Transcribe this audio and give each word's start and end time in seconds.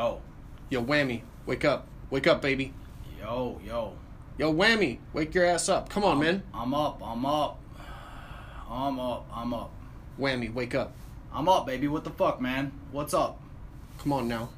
Yo, 0.00 0.18
Yo, 0.70 0.82
whammy, 0.82 1.20
wake 1.44 1.62
up. 1.62 1.86
Wake 2.08 2.26
up, 2.26 2.40
baby. 2.40 2.72
Yo, 3.20 3.60
yo. 3.62 3.92
Yo, 4.38 4.50
whammy, 4.50 4.96
wake 5.12 5.34
your 5.34 5.44
ass 5.44 5.68
up. 5.68 5.90
Come 5.90 6.04
on, 6.04 6.18
man. 6.18 6.42
I'm 6.54 6.72
up, 6.72 7.02
I'm 7.04 7.26
up. 7.26 7.60
I'm 8.70 8.98
up, 8.98 9.26
I'm 9.30 9.52
up. 9.52 9.70
Whammy, 10.18 10.54
wake 10.54 10.74
up. 10.74 10.94
I'm 11.34 11.50
up, 11.50 11.66
baby. 11.66 11.86
What 11.86 12.04
the 12.04 12.10
fuck, 12.10 12.40
man? 12.40 12.72
What's 12.92 13.12
up? 13.12 13.42
Come 13.98 14.14
on 14.14 14.26
now. 14.26 14.48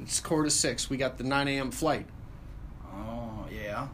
It's 0.00 0.20
quarter 0.20 0.44
to 0.44 0.50
six. 0.52 0.88
We 0.88 0.98
got 0.98 1.18
the 1.18 1.24
9 1.24 1.48
a.m. 1.48 1.72
flight. 1.72 2.06
Oh, 2.84 3.46
yeah. 3.52 3.88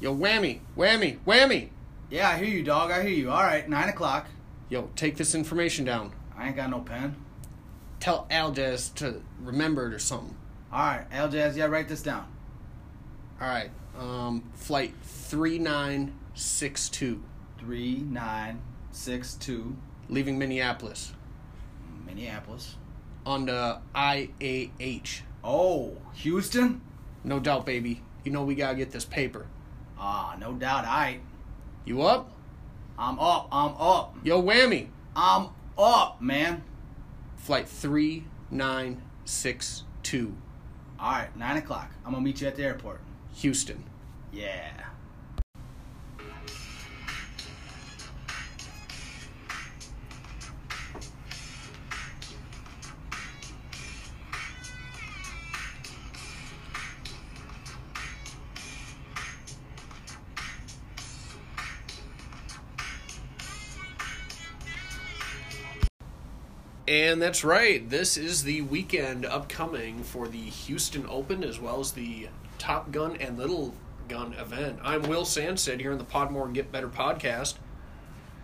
Yo, 0.00 0.14
whammy, 0.14 0.60
whammy, 0.76 1.18
whammy. 1.26 1.70
Yeah, 2.10 2.28
I 2.28 2.36
hear 2.36 2.46
you, 2.46 2.62
dog. 2.62 2.92
I 2.92 3.02
hear 3.02 3.10
you. 3.10 3.32
All 3.32 3.42
right, 3.42 3.68
9 3.68 3.88
o'clock. 3.88 4.28
Yo, 4.68 4.88
take 4.94 5.16
this 5.16 5.34
information 5.34 5.84
down. 5.84 6.12
I 6.36 6.46
ain't 6.46 6.54
got 6.54 6.70
no 6.70 6.78
pen. 6.78 7.16
Tell 8.00 8.26
Aljaz 8.30 8.94
to 8.94 9.20
remember 9.42 9.86
it 9.88 9.94
or 9.94 9.98
something. 9.98 10.34
All 10.72 10.78
right, 10.80 11.04
Al 11.10 11.28
Jazz, 11.28 11.56
yeah, 11.56 11.66
write 11.66 11.88
this 11.88 12.02
down. 12.02 12.26
All 13.40 13.48
right. 13.48 13.70
Um, 13.98 14.44
flight 14.54 14.94
3962, 15.02 17.20
3962, 17.58 19.76
leaving 20.08 20.38
Minneapolis 20.38 21.12
Minneapolis. 22.06 22.76
on 23.26 23.46
the 23.46 23.80
IAH. 23.94 25.22
Oh, 25.42 25.96
Houston? 26.14 26.80
No 27.24 27.40
doubt, 27.40 27.66
baby. 27.66 28.02
You 28.24 28.30
know 28.32 28.44
we 28.44 28.54
gotta 28.54 28.76
get 28.76 28.92
this 28.92 29.04
paper. 29.04 29.46
Ah, 29.98 30.36
no 30.38 30.52
doubt. 30.52 30.84
All 30.84 30.92
right. 30.92 31.20
You 31.84 32.02
up? 32.02 32.30
I'm 32.98 33.18
up, 33.18 33.48
I'm 33.52 33.74
up. 33.78 34.16
Yo, 34.22 34.40
whammy. 34.42 34.88
I'm 35.16 35.48
up, 35.76 36.22
man. 36.22 36.62
Flight 37.38 37.68
3962, 37.68 40.34
All 41.00 41.12
right, 41.12 41.36
9 41.36 41.56
o'clock. 41.56 41.90
I'm 42.04 42.12
going 42.12 42.24
to 42.24 42.30
meet 42.30 42.40
you 42.40 42.48
at 42.48 42.56
the 42.56 42.64
airport. 42.64 43.00
Houston. 43.36 43.84
Yeah. 44.32 44.72
And 66.88 67.20
that's 67.20 67.44
right. 67.44 67.86
This 67.86 68.16
is 68.16 68.44
the 68.44 68.62
weekend 68.62 69.26
upcoming 69.26 70.02
for 70.02 70.26
the 70.26 70.38
Houston 70.38 71.04
Open 71.06 71.44
as 71.44 71.60
well 71.60 71.80
as 71.80 71.92
the 71.92 72.30
Top 72.56 72.92
Gun 72.92 73.14
and 73.16 73.36
Little 73.36 73.74
Gun 74.08 74.32
event. 74.32 74.78
I'm 74.82 75.02
Will 75.02 75.26
Sanstead 75.26 75.82
here 75.82 75.92
in 75.92 75.98
the 75.98 76.04
Podmore 76.04 76.48
Get 76.48 76.72
Better 76.72 76.88
podcast. 76.88 77.56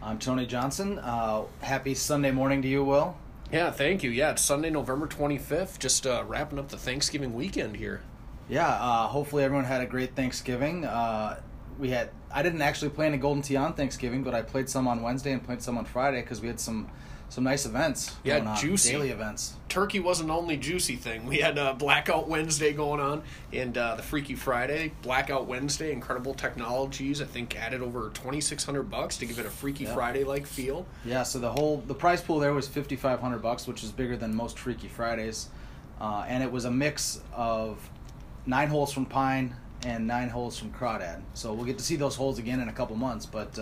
I'm 0.03 0.19
Tony 0.19 0.45
Johnson. 0.45 0.99
Uh, 0.99 1.45
happy 1.63 1.95
Sunday 1.95 2.33
morning 2.33 2.61
to 2.61 2.69
you, 2.69 2.85
Will. 2.85 3.17
Yeah, 3.51 3.71
thank 3.71 4.03
you. 4.03 4.11
Yeah, 4.11 4.33
it's 4.33 4.43
Sunday, 4.43 4.69
November 4.69 5.07
25th. 5.07 5.79
Just 5.79 6.07
uh, 6.07 6.23
wrapping 6.27 6.59
up 6.59 6.69
the 6.69 6.77
Thanksgiving 6.77 7.33
weekend 7.33 7.79
here. 7.79 8.03
Yeah, 8.51 8.69
uh, 8.69 9.07
hopefully 9.07 9.43
everyone 9.43 9.65
had 9.65 9.81
a 9.81 9.87
great 9.87 10.15
Thanksgiving. 10.15 10.85
Uh, 10.85 11.41
we 11.79 11.89
had 11.89 12.11
I 12.31 12.43
didn't 12.43 12.61
actually 12.61 12.91
play 12.91 13.07
any 13.07 13.17
Golden 13.17 13.43
Tee 13.43 13.57
on 13.57 13.73
Thanksgiving, 13.73 14.23
but 14.23 14.35
I 14.35 14.43
played 14.43 14.69
some 14.69 14.87
on 14.87 15.01
Wednesday 15.01 15.33
and 15.33 15.43
played 15.43 15.63
some 15.63 15.79
on 15.79 15.87
Friday 15.87 16.21
because 16.21 16.43
we 16.43 16.49
had 16.49 16.61
some 16.61 16.91
some 17.35 17.43
nice 17.43 17.67
events. 17.67 18.15
Yeah, 18.23 18.37
going 18.39 18.47
on, 18.49 18.57
juicy. 18.59 18.93
daily 18.93 19.11
events. 19.11 19.55
Turkey 19.69 19.99
wasn't 19.99 20.29
the 20.29 20.35
only 20.37 20.57
juicy 20.57 20.95
thing. 20.95 21.27
We 21.27 21.39
had 21.39 21.59
uh, 21.59 21.73
Blackout 21.73 22.29
Wednesday 22.29 22.73
going 22.73 23.01
on 23.01 23.25
and 23.53 23.77
uh, 23.77 23.97
the 23.97 24.05
Freaky 24.05 24.37
Friday. 24.37 24.93
Blackout 25.03 25.47
Wednesday, 25.49 25.91
incredible 25.91 26.35
technologies. 26.35 27.21
I 27.21 27.25
think 27.25 27.57
added 27.61 27.83
over 27.83 28.11
2600 28.15 28.85
bucks 28.85 29.17
to 29.17 29.27
give 29.27 29.41
it 29.41 29.47
a 29.47 29.51
Freaky 29.51 29.83
Yeah. 29.83 29.95
Friday 29.95 30.23
like 30.23 30.47
feel. 30.47 30.87
Yeah, 31.05 31.25
so 31.25 31.41
the 31.41 31.51
whole 31.51 31.79
the 31.89 31.95
prize 31.95 32.21
pool 32.23 32.39
there 32.39 32.55
was 32.55 32.69
fifty 32.69 32.95
five 32.95 33.19
hundred 33.19 33.43
bucks, 33.43 33.67
which 33.67 33.83
is 33.83 33.91
bigger 33.91 34.17
than 34.17 34.33
most 34.33 34.57
Freaky 34.57 34.87
Fridays, 34.87 35.49
uh, 36.01 36.25
and 36.29 36.41
it 36.45 36.53
was 36.53 36.67
a 36.67 36.71
mix 36.71 37.21
of 37.35 37.91
nine 38.47 38.69
holes 38.69 38.93
from 38.93 39.07
Pine 39.07 39.57
and 39.85 40.07
nine 40.07 40.29
holes 40.29 40.57
from 40.57 40.71
Crawdad. 40.73 41.21
So 41.35 41.53
we'll 41.53 41.67
get 41.67 41.79
to 41.79 41.85
see 41.85 41.97
those 41.97 42.15
holes 42.15 42.39
again 42.39 42.61
in 42.61 42.69
a 42.69 42.73
couple 42.73 42.95
months, 42.95 43.27
but. 43.27 43.59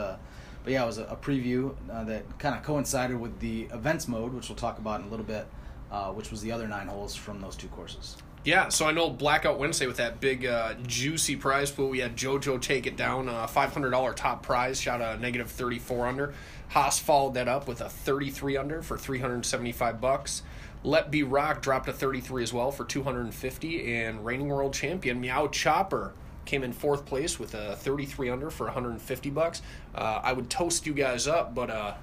But 0.64 0.72
yeah, 0.72 0.84
it 0.84 0.86
was 0.86 0.98
a, 0.98 1.04
a 1.04 1.16
preview 1.16 1.74
uh, 1.90 2.04
that 2.04 2.38
kind 2.38 2.54
of 2.54 2.62
coincided 2.62 3.20
with 3.20 3.38
the 3.40 3.62
events 3.72 4.06
mode, 4.06 4.32
which 4.32 4.48
we'll 4.48 4.56
talk 4.56 4.78
about 4.78 5.00
in 5.00 5.06
a 5.06 5.10
little 5.10 5.26
bit, 5.26 5.46
uh, 5.90 6.10
which 6.12 6.30
was 6.30 6.40
the 6.40 6.52
other 6.52 6.68
nine 6.68 6.86
holes 6.86 7.14
from 7.14 7.40
those 7.40 7.56
two 7.56 7.68
courses. 7.68 8.16
Yeah, 8.44 8.70
so 8.70 8.86
I 8.86 8.92
know 8.92 9.08
Blackout 9.08 9.60
Wednesday 9.60 9.86
with 9.86 9.98
that 9.98 10.20
big 10.20 10.44
uh, 10.44 10.74
juicy 10.84 11.36
prize 11.36 11.70
pool. 11.70 11.88
We 11.88 12.00
had 12.00 12.16
JoJo 12.16 12.60
take 12.60 12.86
it 12.86 12.96
down, 12.96 13.28
uh, 13.28 13.46
five 13.46 13.72
hundred 13.72 13.90
dollar 13.90 14.12
top 14.12 14.42
prize, 14.42 14.80
shot 14.80 15.00
a 15.00 15.16
negative 15.18 15.48
thirty 15.48 15.78
four 15.78 16.08
under. 16.08 16.34
Haas 16.68 16.98
followed 16.98 17.34
that 17.34 17.46
up 17.46 17.68
with 17.68 17.80
a 17.80 17.88
thirty 17.88 18.30
three 18.30 18.56
under 18.56 18.82
for 18.82 18.98
three 18.98 19.20
hundred 19.20 19.46
seventy 19.46 19.70
five 19.70 20.00
bucks. 20.00 20.42
Let 20.82 21.12
Be 21.12 21.22
Rock 21.22 21.62
dropped 21.62 21.86
a 21.86 21.92
thirty 21.92 22.20
three 22.20 22.42
as 22.42 22.52
well 22.52 22.72
for 22.72 22.84
two 22.84 23.04
hundred 23.04 23.22
and 23.22 23.34
fifty, 23.34 23.94
and 23.94 24.24
reigning 24.24 24.48
world 24.48 24.74
champion 24.74 25.20
Meow 25.20 25.46
Chopper 25.46 26.12
came 26.44 26.62
in 26.62 26.72
fourth 26.72 27.06
place 27.06 27.38
with 27.38 27.54
a 27.54 27.76
thirty 27.76 28.06
three 28.06 28.30
under 28.30 28.50
for 28.50 28.64
one 28.64 28.74
hundred 28.74 28.90
and 28.90 29.02
fifty 29.02 29.30
bucks. 29.30 29.62
Uh, 29.94 30.20
I 30.22 30.32
would 30.32 30.50
toast 30.50 30.86
you 30.86 30.92
guys 30.94 31.26
up, 31.26 31.54
but 31.54 31.70
uh, 31.70 31.94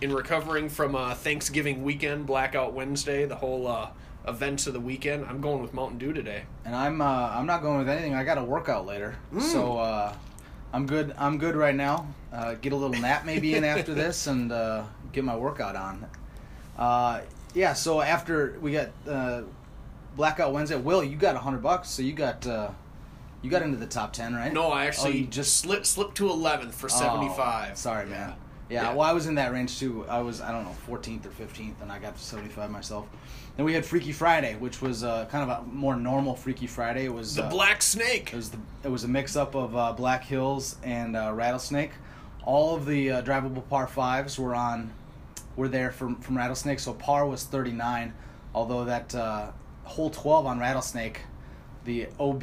in 0.00 0.12
recovering 0.12 0.68
from 0.68 0.94
uh, 0.94 1.14
Thanksgiving 1.14 1.82
weekend, 1.82 2.26
Blackout 2.26 2.72
Wednesday, 2.72 3.24
the 3.24 3.36
whole 3.36 3.66
uh, 3.66 3.90
events 4.28 4.66
of 4.66 4.72
the 4.72 4.80
weekend, 4.80 5.24
I'm 5.24 5.40
going 5.40 5.62
with 5.62 5.72
Mountain 5.72 5.98
Dew 5.98 6.12
today. 6.12 6.44
And 6.64 6.74
I'm 6.74 7.00
uh, 7.00 7.30
I'm 7.32 7.46
not 7.46 7.62
going 7.62 7.78
with 7.78 7.88
anything. 7.88 8.14
I 8.14 8.24
got 8.24 8.38
a 8.38 8.44
workout 8.44 8.86
later, 8.86 9.16
so 9.40 9.78
uh, 9.78 10.14
I'm 10.72 10.86
good. 10.86 11.14
I'm 11.18 11.38
good 11.38 11.56
right 11.56 11.74
now. 11.74 12.08
Uh, 12.32 12.54
get 12.54 12.72
a 12.72 12.76
little 12.76 13.00
nap 13.00 13.24
maybe 13.24 13.54
in 13.54 13.64
after 13.64 13.94
this, 14.02 14.26
and 14.26 14.52
uh, 14.52 14.84
get 15.12 15.24
my 15.24 15.36
workout 15.36 15.76
on. 15.76 16.06
Uh, 16.76 17.20
yeah. 17.54 17.72
So 17.72 18.00
after 18.00 18.58
we 18.60 18.72
got 18.72 18.90
uh, 19.08 19.42
blackout 20.16 20.52
Wednesday, 20.52 20.76
Will, 20.76 21.02
you 21.02 21.16
got 21.16 21.36
a 21.36 21.38
hundred 21.38 21.62
bucks, 21.62 21.88
so 21.88 22.02
you 22.02 22.12
got 22.12 22.46
uh, 22.46 22.70
you 23.46 23.50
got 23.52 23.62
into 23.62 23.76
the 23.76 23.86
top 23.86 24.12
ten, 24.12 24.34
right? 24.34 24.52
No, 24.52 24.68
I 24.72 24.86
actually 24.86 25.10
Oh, 25.12 25.14
you 25.14 25.26
just 25.26 25.56
slipped 25.58 25.86
slipped 25.86 26.16
to 26.16 26.24
11th 26.24 26.74
for 26.74 26.88
75. 26.88 27.70
Oh, 27.70 27.74
sorry, 27.76 28.06
man. 28.06 28.30
Yeah. 28.30 28.34
Yeah. 28.68 28.94
well, 28.94 29.08
I 29.08 29.12
was 29.12 29.26
in 29.28 29.36
that 29.36 29.52
range 29.52 29.78
too. 29.78 30.04
I 30.08 30.18
was, 30.20 30.40
I 30.40 30.50
don't 30.50 30.64
know, 30.64 30.74
14th 30.88 31.24
or 31.26 31.28
15th, 31.28 31.80
and 31.82 31.92
I 31.92 32.00
got 32.00 32.16
to 32.16 32.22
75 32.22 32.68
myself. 32.68 33.06
Then 33.56 33.64
we 33.64 33.72
had 33.72 33.86
Freaky 33.86 34.10
Friday, 34.10 34.56
which 34.56 34.82
was 34.82 35.04
uh, 35.04 35.26
kind 35.26 35.48
of 35.48 35.60
a 35.60 35.62
more 35.68 35.94
normal 35.94 36.34
Freaky 36.34 36.66
Friday. 36.66 37.04
It 37.04 37.14
was 37.14 37.36
The 37.36 37.44
uh, 37.44 37.50
Black 37.50 37.80
Snake. 37.80 38.30
It 38.32 38.36
was 38.36 38.50
the 38.50 38.58
it 38.82 38.88
was 38.90 39.04
a 39.04 39.08
mix 39.08 39.36
up 39.36 39.54
of 39.54 39.76
uh, 39.76 39.92
Black 39.92 40.24
Hills 40.24 40.76
and 40.82 41.14
uh, 41.16 41.32
Rattlesnake. 41.32 41.92
All 42.44 42.74
of 42.74 42.86
the 42.86 43.12
uh, 43.12 43.22
drivable 43.22 43.66
par 43.68 43.86
fives 43.86 44.36
were 44.36 44.54
on 44.56 44.90
were 45.54 45.68
there 45.68 45.92
from 45.92 46.16
from 46.16 46.36
Rattlesnake. 46.36 46.80
So 46.80 46.92
par 46.92 47.24
was 47.24 47.44
39, 47.44 48.12
although 48.52 48.84
that 48.84 49.14
uh, 49.14 49.52
hole 49.84 50.10
12 50.10 50.44
on 50.44 50.58
Rattlesnake, 50.58 51.20
the 51.84 52.08
OB 52.18 52.42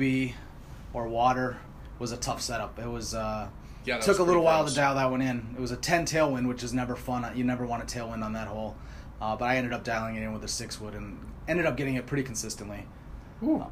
or 0.93 1.07
water 1.07 1.57
was 1.99 2.11
a 2.11 2.17
tough 2.17 2.41
setup. 2.41 2.79
It 2.79 2.87
was. 2.87 3.13
Uh, 3.15 3.49
Yeah, 3.85 3.97
took 3.97 4.07
was 4.07 4.19
a 4.19 4.23
little 4.23 4.43
while 4.43 4.61
close. 4.61 4.71
to 4.73 4.79
dial 4.79 4.95
that 4.95 5.11
one 5.11 5.21
in. 5.21 5.53
It 5.57 5.59
was 5.61 5.71
a 5.71 5.77
10 5.77 6.05
tailwind, 6.05 6.47
which 6.47 6.63
is 6.63 6.73
never 6.73 6.95
fun. 6.95 7.29
You 7.35 7.43
never 7.43 7.65
want 7.65 7.83
a 7.83 7.85
tailwind 7.85 8.23
on 8.23 8.33
that 8.33 8.47
hole. 8.47 8.75
Uh, 9.21 9.35
but 9.35 9.45
I 9.45 9.57
ended 9.57 9.73
up 9.73 9.83
dialing 9.83 10.15
it 10.15 10.23
in 10.23 10.33
with 10.33 10.43
a 10.43 10.47
six 10.47 10.79
wood 10.81 10.93
and 10.95 11.17
ended 11.47 11.65
up 11.65 11.75
getting 11.77 11.95
it 11.95 12.05
pretty 12.05 12.23
consistently. 12.23 12.85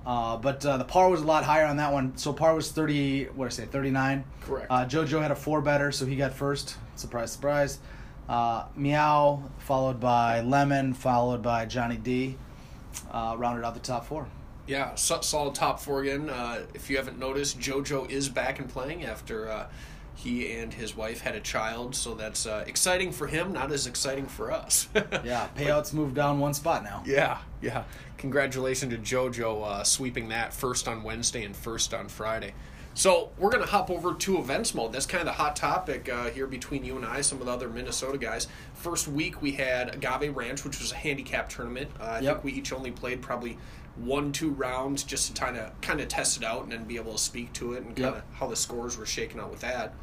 Uh, 0.05 0.35
but 0.35 0.65
uh, 0.65 0.75
the 0.77 0.83
par 0.83 1.09
was 1.09 1.21
a 1.21 1.25
lot 1.25 1.45
higher 1.45 1.65
on 1.65 1.77
that 1.77 1.93
one. 1.93 2.17
So 2.17 2.33
par 2.33 2.53
was 2.53 2.71
30, 2.71 3.25
what 3.35 3.45
did 3.49 3.53
I 3.53 3.63
say, 3.63 3.65
39? 3.71 4.25
Correct. 4.41 4.67
Uh, 4.69 4.85
JoJo 4.85 5.21
had 5.21 5.31
a 5.31 5.35
four 5.35 5.61
better, 5.61 5.93
so 5.93 6.05
he 6.05 6.17
got 6.17 6.33
first. 6.33 6.75
Surprise, 6.95 7.31
surprise. 7.31 7.79
Uh, 8.27 8.65
Meow, 8.75 9.49
followed 9.59 9.99
by 10.01 10.41
Lemon, 10.41 10.93
followed 10.93 11.41
by 11.41 11.65
Johnny 11.65 11.95
D. 11.95 12.37
Uh, 13.11 13.35
rounded 13.37 13.63
out 13.65 13.73
the 13.73 13.79
top 13.79 14.05
four. 14.05 14.27
Yeah, 14.67 14.95
so, 14.95 15.21
solid 15.21 15.55
top 15.55 15.79
four 15.79 16.01
again. 16.01 16.29
Uh, 16.29 16.61
if 16.73 16.89
you 16.89 16.97
haven't 16.97 17.19
noticed, 17.19 17.59
JoJo 17.59 18.09
is 18.09 18.29
back 18.29 18.59
and 18.59 18.69
playing 18.69 19.03
after 19.05 19.49
uh, 19.49 19.67
he 20.15 20.51
and 20.53 20.73
his 20.73 20.95
wife 20.95 21.21
had 21.21 21.35
a 21.35 21.39
child, 21.39 21.95
so 21.95 22.13
that's 22.13 22.45
uh, 22.45 22.63
exciting 22.67 23.11
for 23.11 23.27
him, 23.27 23.51
not 23.53 23.71
as 23.71 23.87
exciting 23.87 24.27
for 24.27 24.51
us. 24.51 24.87
Yeah, 25.23 25.47
payouts 25.55 25.93
moved 25.93 26.15
down 26.15 26.39
one 26.39 26.53
spot 26.53 26.83
now. 26.83 27.03
Yeah, 27.05 27.39
yeah. 27.61 27.83
Congratulations 28.17 28.93
to 28.93 28.99
JoJo 28.99 29.63
uh, 29.65 29.83
sweeping 29.83 30.29
that 30.29 30.53
first 30.53 30.87
on 30.87 31.03
Wednesday 31.03 31.43
and 31.43 31.55
first 31.55 31.93
on 31.93 32.07
Friday. 32.07 32.53
So 32.93 33.31
we're 33.37 33.49
gonna 33.51 33.65
hop 33.65 33.89
over 33.89 34.13
to 34.13 34.37
events 34.37 34.75
mode. 34.75 34.91
That's 34.93 35.05
kind 35.05 35.21
of 35.21 35.25
the 35.25 35.31
hot 35.33 35.55
topic 35.55 36.09
uh, 36.11 36.25
here 36.29 36.45
between 36.45 36.83
you 36.83 36.97
and 36.97 37.05
I. 37.05 37.21
Some 37.21 37.39
of 37.39 37.45
the 37.47 37.51
other 37.53 37.69
Minnesota 37.69 38.17
guys. 38.17 38.47
First 38.73 39.07
week 39.07 39.41
we 39.41 39.53
had 39.53 39.95
Agave 39.95 40.35
Ranch, 40.35 40.63
which 40.65 40.79
was 40.79 40.91
a 40.91 40.95
handicap 40.95 41.49
tournament. 41.49 41.89
Uh, 41.99 42.03
I 42.03 42.19
Yep. 42.19 42.33
think 42.33 42.43
we 42.43 42.51
each 42.53 42.73
only 42.73 42.91
played 42.91 43.21
probably 43.21 43.57
one, 44.05 44.31
two 44.31 44.49
rounds 44.51 45.03
just 45.03 45.33
to 45.35 45.41
kind 45.41 45.57
of 45.57 45.79
kind 45.81 45.99
of 46.01 46.07
test 46.07 46.37
it 46.37 46.43
out 46.43 46.63
and 46.63 46.71
then 46.71 46.83
be 46.85 46.95
able 46.97 47.13
to 47.13 47.17
speak 47.17 47.51
to 47.53 47.73
it 47.73 47.83
and 47.83 47.95
kind 47.95 48.09
of 48.09 48.15
Yep. 48.15 48.25
how 48.33 48.47
the 48.47 48.55
scores 48.55 48.97
were 48.97 49.05
shaking 49.05 49.39
out 49.39 49.51
with 49.51 49.61
that. 49.61 49.93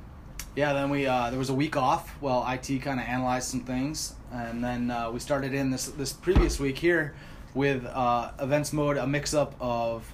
Yeah, 0.57 0.73
then 0.73 0.91
we 0.91 1.07
uh, 1.07 1.31
there 1.31 1.39
was 1.39 1.51
a 1.51 1.55
week 1.55 1.77
off. 1.77 2.15
Well, 2.21 2.45
IT 2.49 2.81
kind 2.83 2.99
of 3.01 3.07
analyzed 3.07 3.49
some 3.49 3.61
things, 3.61 4.15
and 4.33 4.63
then 4.63 4.91
uh, 4.91 5.11
we 5.11 5.21
started 5.21 5.55
in 5.55 5.71
this 5.71 5.87
this 5.87 6.13
previous 6.13 6.59
week 6.59 6.79
here 6.79 7.15
with 7.55 7.85
uh, 7.87 8.31
events 8.41 8.73
mode, 8.73 8.97
a 8.97 9.07
mix 9.07 9.35
up 9.35 9.55
of 9.61 10.11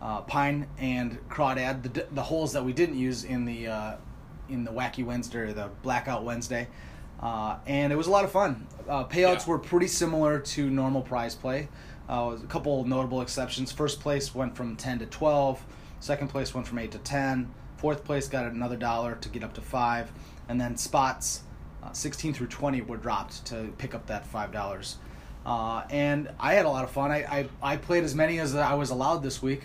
uh, 0.00 0.20
pine 0.22 0.66
and 0.78 1.18
crawdad, 1.28 1.82
the, 1.82 2.06
the 2.12 2.22
holes 2.22 2.52
that 2.52 2.64
we 2.64 2.72
didn't 2.72 2.96
use 2.96 3.24
in 3.24 3.44
the 3.44 3.66
uh, 3.66 3.96
in 4.48 4.64
the 4.64 4.70
wacky 4.70 5.04
Wednesday 5.04 5.38
or 5.40 5.52
the 5.52 5.68
blackout 5.82 6.22
Wednesday, 6.22 6.68
uh, 7.20 7.56
and 7.66 7.92
it 7.92 7.96
was 7.96 8.06
a 8.06 8.10
lot 8.10 8.24
of 8.24 8.30
fun. 8.30 8.66
Uh, 8.88 9.04
payouts 9.04 9.46
Yeah. 9.46 9.48
were 9.48 9.58
pretty 9.58 9.88
similar 9.88 10.38
to 10.38 10.70
normal 10.70 11.02
prize 11.02 11.34
play. 11.34 11.68
Uh, 12.08 12.36
a 12.42 12.46
couple 12.46 12.84
notable 12.84 13.20
exceptions. 13.20 13.70
First 13.70 14.00
place 14.00 14.34
went 14.34 14.56
from 14.56 14.76
ten 14.76 14.98
to 15.00 15.06
twelve. 15.06 15.62
Second 16.00 16.28
place 16.28 16.54
went 16.54 16.66
from 16.66 16.78
eight 16.78 16.92
to 16.92 16.98
ten. 16.98 17.50
Fourth 17.76 18.04
place 18.04 18.28
got 18.28 18.46
another 18.46 18.76
dollar 18.76 19.16
to 19.16 19.28
get 19.28 19.42
up 19.44 19.52
to 19.54 19.60
five, 19.60 20.10
and 20.48 20.60
then 20.60 20.76
spots 20.76 21.42
uh, 21.82 21.92
sixteen 21.92 22.32
through 22.32 22.46
twenty 22.46 22.80
were 22.80 22.96
dropped 22.96 23.44
to 23.46 23.72
pick 23.78 23.94
up 23.94 24.06
that 24.06 24.26
five 24.26 24.52
dollars. 24.52 24.96
Uh, 25.46 25.82
and 25.90 26.28
I 26.38 26.54
had 26.54 26.66
a 26.66 26.68
lot 26.68 26.84
of 26.84 26.90
fun. 26.90 27.10
I, 27.10 27.48
I, 27.62 27.72
I 27.72 27.76
played 27.78 28.04
as 28.04 28.14
many 28.14 28.38
as 28.38 28.54
I 28.54 28.74
was 28.74 28.90
allowed 28.90 29.22
this 29.22 29.40
week 29.40 29.62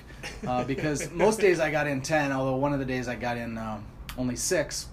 uh, 0.48 0.64
because 0.66 1.12
most 1.12 1.42
days 1.42 1.60
I 1.60 1.72
got 1.72 1.88
in 1.88 2.02
10, 2.02 2.32
although 2.32 2.56
one 2.56 2.72
of 2.72 2.80
the 2.80 2.86
days 2.86 3.10
I 3.10 3.16
got 3.16 3.36
in 3.36 3.58
um, 3.58 3.84
only 4.18 4.38
six. 4.38 4.88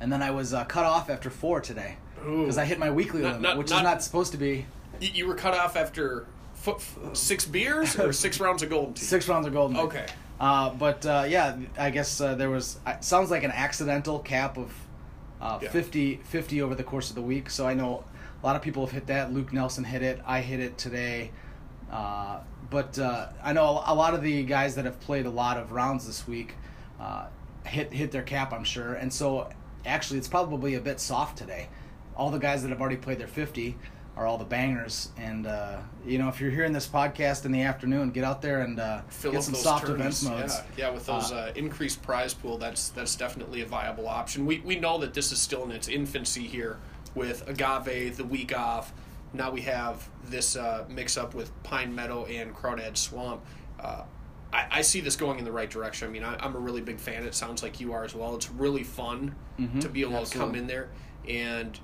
And 0.00 0.12
then 0.12 0.20
I 0.20 0.32
was 0.32 0.54
uh, 0.54 0.64
cut 0.64 0.84
off 0.84 1.08
after 1.08 1.30
four 1.30 1.60
today 1.60 1.98
because 2.16 2.58
I 2.58 2.64
hit 2.64 2.80
my 2.80 2.90
weekly 2.90 3.22
Not- 3.22 3.34
limit, 3.34 3.42
not- 3.42 3.58
which 3.58 3.70
not- 3.70 3.76
is 3.76 3.82
not 3.84 4.02
supposed 4.02 4.32
to 4.32 4.38
be 4.38 4.66
You, 5.00 5.28
were 5.28 5.36
cut 5.36 5.54
off 5.54 5.76
after 5.76 6.26
f- 6.68 6.98
six 7.12 7.44
beers 7.46 7.98
or 7.98 8.12
six 8.24 8.40
rounds 8.40 8.62
of 8.62 8.70
golden 8.70 8.94
Tee. 8.94 9.04
six 9.04 9.28
rounds 9.28 9.46
of 9.46 9.52
golden. 9.52 9.76
Tea. 9.76 9.82
Okay. 9.82 10.06
Uh, 10.40 10.70
but 10.70 11.04
uh, 11.06 11.24
yeah, 11.28 11.56
I 11.78 11.90
guess 11.90 12.20
uh, 12.20 12.34
there 12.34 12.50
was 12.50 12.78
uh, 12.86 12.98
sounds 13.00 13.30
like 13.30 13.44
an 13.44 13.52
accidental 13.52 14.18
cap 14.18 14.56
of 14.58 14.72
uh, 15.40 15.58
Yeah. 15.62 15.70
50, 15.70 16.16
50 16.24 16.62
over 16.62 16.74
the 16.74 16.84
course 16.84 17.10
of 17.10 17.16
the 17.16 17.22
week. 17.22 17.48
So 17.50 17.66
I 17.66 17.74
know 17.74 18.04
a 18.42 18.46
lot 18.46 18.56
of 18.56 18.62
people 18.62 18.84
have 18.84 18.92
hit 18.92 19.06
that. 19.08 19.32
Luke 19.32 19.52
Nelson 19.52 19.84
hit 19.84 20.02
it. 20.02 20.20
I 20.26 20.40
hit 20.40 20.60
it 20.60 20.78
today. 20.78 21.30
Uh, 21.90 22.40
but 22.70 22.98
uh, 22.98 23.28
I 23.42 23.52
know 23.52 23.82
a 23.86 23.94
lot 23.94 24.14
of 24.14 24.22
the 24.22 24.42
guys 24.44 24.74
that 24.76 24.84
have 24.84 24.98
played 25.00 25.26
a 25.26 25.30
lot 25.30 25.58
of 25.58 25.72
rounds 25.72 26.06
this 26.06 26.26
week 26.26 26.54
uh, 26.98 27.26
hit 27.66 27.92
hit 27.92 28.10
their 28.12 28.22
cap. 28.22 28.52
I'm 28.52 28.64
sure, 28.64 28.94
and 28.94 29.12
so 29.12 29.50
actually 29.84 30.18
it's 30.18 30.28
probably 30.28 30.74
a 30.74 30.80
bit 30.80 30.98
soft 31.00 31.36
today. 31.36 31.68
All 32.16 32.30
the 32.30 32.38
guys 32.38 32.62
that 32.62 32.70
have 32.70 32.80
already 32.80 32.96
played 32.96 33.18
their 33.18 33.26
50 33.28 33.76
are 34.16 34.26
all 34.26 34.36
the 34.36 34.44
bangers, 34.44 35.08
and 35.16 35.46
uh, 35.46 35.78
you 36.06 36.18
know 36.18 36.28
if 36.28 36.40
you're 36.40 36.50
hearing 36.50 36.72
this 36.72 36.86
podcast 36.86 37.44
in 37.46 37.52
the 37.52 37.62
afternoon, 37.62 38.10
get 38.10 38.24
out 38.24 38.42
there 38.42 38.60
and 38.60 38.78
uh, 38.78 39.00
Fill 39.08 39.32
get 39.32 39.42
some 39.42 39.54
soft 39.54 39.88
events 39.88 40.22
modes. 40.22 40.54
Yeah, 40.76 40.88
yeah, 40.88 40.90
with 40.90 41.06
those 41.06 41.32
Uh, 41.32 41.36
uh, 41.36 41.52
increased 41.56 42.02
prize 42.02 42.34
pool, 42.34 42.58
that's 42.58 42.90
that's 42.90 43.16
definitely 43.16 43.62
a 43.62 43.66
viable 43.66 44.06
option. 44.08 44.44
We 44.46 44.60
we 44.60 44.76
know 44.76 44.98
that 44.98 45.14
this 45.14 45.32
is 45.32 45.40
still 45.40 45.64
in 45.64 45.70
its 45.70 45.88
infancy 45.88 46.42
here 46.46 46.78
with 47.14 47.46
agave, 47.48 48.16
the 48.16 48.24
week 48.24 48.56
off. 48.56 48.92
Now 49.32 49.50
we 49.50 49.62
have 49.62 50.06
this 50.24 50.56
uh, 50.56 50.84
mix 50.90 51.16
up 51.16 51.34
with 51.34 51.50
Pine 51.62 51.94
Meadow 51.94 52.26
and 52.26 52.54
Crawdad 52.54 52.96
Swamp. 52.98 53.42
Uh, 53.80 54.02
I, 54.52 54.66
I 54.70 54.82
see 54.82 55.00
this 55.00 55.16
going 55.16 55.38
in 55.38 55.46
the 55.46 55.52
right 55.52 55.70
direction. 55.70 56.06
I 56.06 56.10
mean, 56.10 56.22
I, 56.22 56.36
I'm 56.38 56.54
a 56.54 56.58
really 56.58 56.82
big 56.82 57.00
fan. 57.00 57.24
It 57.24 57.34
sounds 57.34 57.62
like 57.62 57.80
you 57.80 57.94
are 57.94 58.04
as 58.04 58.14
well. 58.14 58.34
It's 58.36 58.50
really 58.50 58.82
fun 58.82 59.34
Mhm, 59.58 59.80
to 59.80 59.88
be 59.88 60.02
able 60.02 60.22
to 60.24 60.38
come 60.38 60.54
in 60.54 60.66
there 60.66 60.90
and 61.26 61.78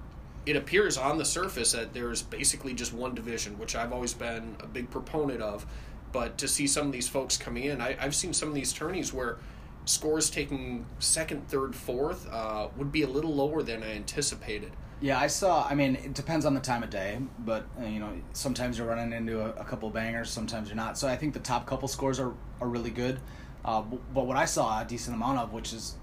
it 0.46 0.56
appears 0.56 0.96
on 0.96 1.18
the 1.18 1.24
surface 1.24 1.72
that 1.72 1.92
there's 1.92 2.22
basically 2.22 2.74
just 2.74 2.92
one 2.92 3.14
division, 3.14 3.58
which 3.58 3.76
I've 3.76 3.92
always 3.92 4.14
been 4.14 4.56
a 4.60 4.66
big 4.66 4.90
proponent 4.90 5.42
of. 5.42 5.66
But 6.12 6.38
to 6.38 6.48
see 6.48 6.66
some 6.66 6.86
of 6.86 6.92
these 6.92 7.08
folks 7.08 7.36
coming 7.36 7.64
in, 7.64 7.80
I, 7.80 7.96
I've 8.00 8.14
seen 8.14 8.32
some 8.32 8.48
of 8.48 8.54
these 8.54 8.72
tourneys 8.72 9.12
where 9.12 9.38
scores 9.84 10.30
taking 10.30 10.86
second, 10.98 11.48
third, 11.48 11.74
fourth 11.74 12.28
uh, 12.30 12.68
would 12.76 12.92
be 12.92 13.02
a 13.02 13.06
little 13.08 13.34
lower 13.34 13.62
than 13.62 13.82
I 13.82 13.94
anticipated. 13.94 14.72
Yeah, 15.00 15.18
I 15.18 15.28
saw. 15.28 15.66
I 15.68 15.74
mean, 15.74 15.94
it 15.96 16.14
depends 16.14 16.44
on 16.44 16.54
the 16.54 16.60
time 16.60 16.82
of 16.82 16.90
day, 16.90 17.18
but 17.38 17.66
uh, 17.80 17.84
you 17.84 18.00
know, 18.00 18.10
sometimes 18.32 18.78
you're 18.78 18.86
running 18.86 19.12
into 19.12 19.40
a, 19.40 19.50
a 19.60 19.64
couple 19.64 19.88
bangers, 19.90 20.30
sometimes 20.30 20.68
you're 20.68 20.76
not. 20.76 20.98
So 20.98 21.06
I 21.06 21.16
think 21.16 21.34
the 21.34 21.40
top 21.40 21.66
couple 21.66 21.88
scores 21.88 22.18
are 22.18 22.32
are 22.60 22.68
really 22.68 22.90
good. 22.90 23.20
Uh, 23.64 23.82
but 23.82 24.26
what 24.26 24.36
I 24.36 24.44
saw 24.44 24.80
a 24.80 24.84
decent 24.84 25.14
amount 25.14 25.38
of, 25.38 25.52
which 25.52 25.72
is 25.72 25.96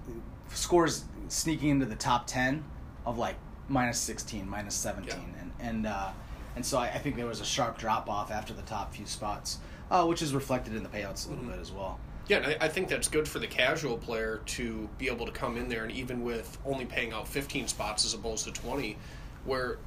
scores 0.50 1.04
sneaking 1.28 1.68
into 1.70 1.86
the 1.86 1.96
top 1.96 2.26
ten 2.26 2.64
of 3.04 3.18
like 3.18 3.36
minus 3.68 3.98
sixteen, 3.98 4.48
minus 4.48 4.74
seventeen, 4.74 5.34
and 5.40 5.52
and 5.60 5.86
uh, 5.86 6.10
and 6.54 6.64
so 6.64 6.78
I, 6.78 6.86
I 6.86 6.98
think 6.98 7.16
there 7.16 7.26
was 7.26 7.40
a 7.40 7.44
sharp 7.44 7.78
drop 7.78 8.08
off 8.08 8.30
after 8.30 8.52
the 8.52 8.62
top 8.62 8.94
few 8.94 9.06
spots, 9.06 9.58
uh, 9.90 10.04
which 10.06 10.22
is 10.22 10.34
reflected 10.34 10.74
in 10.74 10.82
the 10.82 10.88
payouts 10.88 11.26
a 11.26 11.30
little 11.30 11.44
bit 11.44 11.58
as 11.58 11.72
well. 11.72 11.98
Yeah, 12.28 12.54
I, 12.60 12.64
I 12.64 12.68
think 12.68 12.88
that's 12.88 13.08
good 13.08 13.28
for 13.28 13.38
the 13.38 13.46
casual 13.46 13.98
player 13.98 14.40
to 14.46 14.88
be 14.98 15.08
able 15.08 15.26
to 15.26 15.32
come 15.32 15.56
in 15.56 15.68
there, 15.68 15.84
and 15.84 15.92
even 15.92 16.24
with 16.24 16.58
only 16.64 16.84
paying 16.84 17.12
out 17.12 17.28
15 17.28 17.68
spots 17.68 18.04
as 18.04 18.14
opposed 18.14 18.44
to 18.46 18.52
20, 18.52 18.96
where 19.44 19.78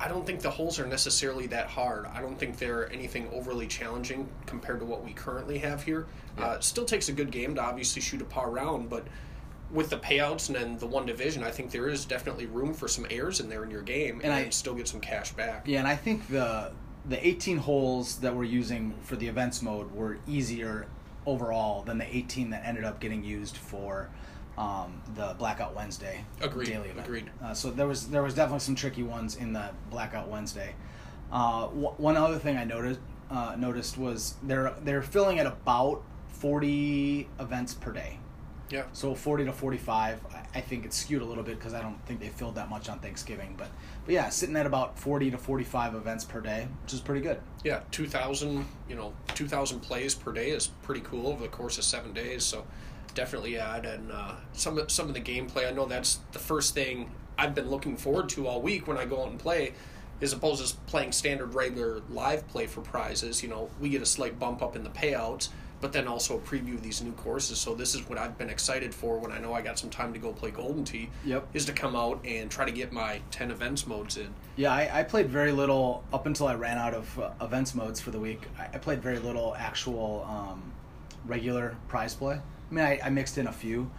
I 0.00 0.08
don't 0.08 0.26
think 0.26 0.40
the 0.40 0.50
holes 0.50 0.80
are 0.80 0.86
necessarily 0.86 1.46
that 1.48 1.68
hard. 1.68 2.06
I 2.06 2.20
don't 2.20 2.36
think 2.36 2.58
they're 2.58 2.92
anything 2.92 3.28
overly 3.32 3.68
challenging 3.68 4.28
compared 4.46 4.80
to 4.80 4.86
what 4.86 5.04
we 5.04 5.12
currently 5.12 5.58
have 5.58 5.84
here. 5.84 6.06
Uh, 6.36 6.58
still 6.58 6.84
takes 6.84 7.08
a 7.08 7.12
good 7.12 7.30
game 7.30 7.54
to 7.54 7.62
obviously 7.62 8.02
shoot 8.02 8.20
a 8.20 8.24
par 8.24 8.50
round, 8.50 8.90
but 8.90 9.06
with 9.72 9.88
the 9.90 9.96
payouts 9.96 10.48
and 10.48 10.56
then 10.56 10.78
the 10.78 10.86
one 10.86 11.06
division, 11.06 11.42
I 11.42 11.50
think 11.50 11.70
there 11.70 11.88
is 11.88 12.04
definitely 12.04 12.46
room 12.46 12.74
for 12.74 12.88
some 12.88 13.06
errors 13.10 13.40
in 13.40 13.48
there 13.48 13.64
in 13.64 13.70
your 13.70 13.82
game 13.82 14.16
and, 14.16 14.24
And 14.24 14.32
I- 14.32 14.50
still 14.50 14.74
get 14.74 14.86
some 14.88 15.00
cash 15.00 15.32
back. 15.32 15.66
Yeah, 15.66 15.78
and 15.80 15.88
I 15.88 15.96
think 15.96 16.28
the 16.28 16.72
the 17.04 17.26
18 17.26 17.56
holes 17.58 18.18
that 18.20 18.32
we're 18.36 18.44
using 18.44 18.94
for 19.02 19.16
the 19.16 19.26
events 19.26 19.60
mode 19.60 19.90
were 19.92 20.18
easier 20.28 20.86
overall 21.26 21.82
than 21.82 21.98
the 21.98 22.16
18 22.16 22.50
that 22.50 22.64
ended 22.64 22.84
up 22.84 23.00
getting 23.00 23.24
used 23.24 23.56
for 23.56 24.08
um, 24.56 25.00
the 25.16 25.34
Blackout 25.38 25.74
Wednesday 25.74 26.24
Agreed, 26.40 26.66
daily 26.68 26.90
event. 26.90 27.06
agreed. 27.06 27.30
Uh, 27.42 27.54
so 27.54 27.70
there 27.72 27.88
was 27.88 28.08
there 28.08 28.22
was 28.22 28.34
definitely 28.34 28.60
some 28.60 28.74
tricky 28.76 29.02
ones 29.02 29.34
in 29.36 29.52
the 29.52 29.70
Blackout 29.90 30.28
Wednesday. 30.28 30.74
Uh, 31.32 31.66
wh- 31.68 31.98
one 31.98 32.16
other 32.16 32.38
thing 32.38 32.56
I 32.56 32.64
noticed 32.64 33.00
uh, 33.30 33.56
noticed 33.58 33.96
was 33.98 34.34
they're 34.42 34.74
they're 34.84 35.02
filling 35.02 35.38
at 35.40 35.46
about 35.46 36.02
40 36.28 37.28
events 37.40 37.72
per 37.74 37.92
day. 37.92 38.18
Yeah. 38.70 38.84
So 38.92 39.14
40 39.14 39.44
to 39.46 39.52
45, 39.52 40.20
I- 40.32 40.38
I 40.54 40.60
think 40.60 40.84
it's 40.84 40.96
skewed 40.96 41.22
a 41.22 41.24
little 41.24 41.44
bit 41.44 41.58
because 41.58 41.74
I 41.74 41.80
don't 41.82 41.98
think 42.06 42.20
they 42.20 42.28
filled 42.28 42.54
that 42.54 42.68
much 42.70 42.88
on 42.88 42.98
Thanksgiving. 43.00 43.54
But, 43.58 43.68
but 44.04 44.14
yeah, 44.14 44.28
sitting 44.30 44.56
at 44.56 44.66
about 44.66 44.98
40 44.98 45.30
to 45.30 45.38
45 45.38 45.94
events 45.94 46.24
per 46.24 46.40
day, 46.40 46.68
which 46.82 46.92
is 46.94 47.00
pretty 47.00 47.20
good. 47.20 47.40
Yeah, 47.64 47.80
two 47.90 48.06
thousand, 48.06 48.66
you 48.88 48.94
know, 48.96 49.12
two 49.34 49.46
thousand 49.48 49.80
plays 49.80 50.14
per 50.14 50.32
day 50.32 50.50
is 50.50 50.68
pretty 50.82 51.00
cool 51.02 51.26
over 51.28 51.42
the 51.42 51.48
course 51.48 51.78
of 51.78 51.84
seven 51.84 52.12
days. 52.12 52.44
So 52.44 52.64
definitely 53.14 53.58
add 53.58 53.84
and 53.84 54.10
uh, 54.10 54.32
some 54.52 54.78
of- 54.78 54.90
some 54.90 55.08
of 55.08 55.14
the 55.14 55.20
gameplay. 55.20 55.68
I 55.68 55.72
know 55.72 55.84
that's 55.86 56.20
the 56.32 56.38
first 56.38 56.74
thing 56.74 57.10
I've 57.38 57.54
been 57.54 57.68
looking 57.70 57.96
forward 57.96 58.28
to 58.30 58.46
all 58.46 58.60
week 58.62 58.86
when 58.86 58.96
I 58.98 59.04
go 59.04 59.22
out 59.22 59.30
and 59.30 59.38
play, 59.38 59.72
as 60.20 60.32
opposed 60.32 60.66
to 60.66 60.76
playing 60.86 61.12
standard 61.12 61.54
regular 61.54 62.00
live 62.10 62.46
play 62.48 62.66
for 62.66 62.80
prizes. 62.80 63.42
You 63.42 63.48
know, 63.48 63.70
we 63.80 63.88
get 63.90 64.02
a 64.02 64.06
slight 64.06 64.38
bump 64.38 64.62
up 64.62 64.76
in 64.76 64.82
the 64.84 64.90
payouts, 64.90 65.48
but 65.82 65.92
then 65.92 66.06
also 66.06 66.38
a 66.38 66.40
preview 66.40 66.74
of 66.74 66.82
these 66.82 67.02
new 67.02 67.12
courses. 67.12 67.58
So 67.58 67.74
this 67.74 67.94
is 67.94 68.08
what 68.08 68.16
I've 68.16 68.38
been 68.38 68.48
excited 68.48 68.94
for 68.94 69.18
when 69.18 69.32
I 69.32 69.38
know 69.38 69.52
I 69.52 69.60
got 69.60 69.78
some 69.78 69.90
time 69.90 70.12
to 70.14 70.18
go 70.18 70.32
play 70.32 70.52
Golden 70.52 70.84
Tee. 70.84 71.10
Yep. 71.26 71.48
Is 71.52 71.64
to 71.66 71.72
come 71.72 71.96
out 71.96 72.24
and 72.24 72.50
try 72.50 72.64
to 72.64 72.70
get 72.70 72.92
my 72.92 73.20
ten 73.32 73.50
events 73.50 73.86
modes 73.86 74.16
in. 74.16 74.32
Yeah, 74.56 74.72
I, 74.72 75.00
I 75.00 75.02
played 75.02 75.28
very 75.28 75.50
little 75.50 76.04
up 76.12 76.26
until 76.26 76.46
I 76.46 76.54
ran 76.54 76.78
out 76.78 76.94
of 76.94 77.18
uh, 77.18 77.32
events 77.42 77.74
modes 77.74 78.00
for 78.00 78.12
the 78.12 78.20
week. 78.20 78.42
I, 78.58 78.68
I 78.74 78.78
played 78.78 79.02
very 79.02 79.18
little 79.18 79.56
actual 79.56 80.24
um, 80.30 80.72
regular 81.26 81.76
prize 81.88 82.14
play. 82.14 82.36
I 82.70 82.74
mean, 82.74 82.84
I, 82.84 83.00
I 83.04 83.10
mixed 83.10 83.36
in 83.36 83.48
a 83.48 83.52
few, 83.52 83.90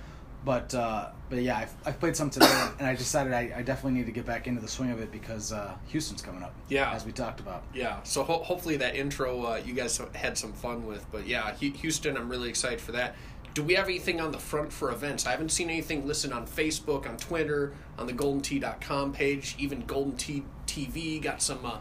but 0.45 0.73
uh, 0.73 1.09
but 1.29 1.41
yeah, 1.41 1.57
I've, 1.57 1.73
I've 1.85 1.99
played 1.99 2.15
some 2.15 2.29
today, 2.29 2.69
and 2.79 2.87
I 2.87 2.95
decided 2.95 3.33
I, 3.33 3.51
I 3.55 3.61
definitely 3.63 3.99
need 3.99 4.05
to 4.05 4.11
get 4.11 4.25
back 4.25 4.47
into 4.47 4.61
the 4.61 4.67
swing 4.67 4.91
of 4.91 4.99
it 4.99 5.11
because 5.11 5.51
uh, 5.51 5.73
Houston's 5.87 6.21
coming 6.21 6.43
up. 6.43 6.53
Yeah. 6.69 6.91
as 6.93 7.05
we 7.05 7.11
talked 7.11 7.39
about. 7.39 7.63
Yeah, 7.73 8.01
so 8.03 8.23
ho- 8.23 8.43
hopefully 8.43 8.77
that 8.77 8.95
intro 8.95 9.43
uh, 9.43 9.61
you 9.65 9.73
guys 9.73 9.99
had 10.13 10.37
some 10.37 10.53
fun 10.53 10.85
with. 10.85 11.05
But 11.11 11.27
yeah, 11.27 11.53
Houston, 11.55 12.17
I'm 12.17 12.29
really 12.29 12.49
excited 12.49 12.81
for 12.81 12.91
that. 12.93 13.15
Do 13.53 13.61
we 13.61 13.75
have 13.75 13.85
anything 13.85 14.19
on 14.19 14.31
the 14.31 14.39
front 14.39 14.73
for 14.73 14.91
events? 14.91 15.27
I 15.27 15.31
haven't 15.31 15.49
seen 15.49 15.69
anything 15.69 16.07
listed 16.07 16.31
on 16.31 16.47
Facebook, 16.47 17.07
on 17.07 17.17
Twitter, 17.17 17.73
on 17.99 18.07
the 18.07 18.13
GoldenTee.com 18.13 19.13
page, 19.13 19.55
even 19.59 19.85
Golden 19.85 20.17
Tee 20.17 20.43
TV 20.65 21.21
got 21.21 21.39
some 21.41 21.63
uh, 21.63 21.77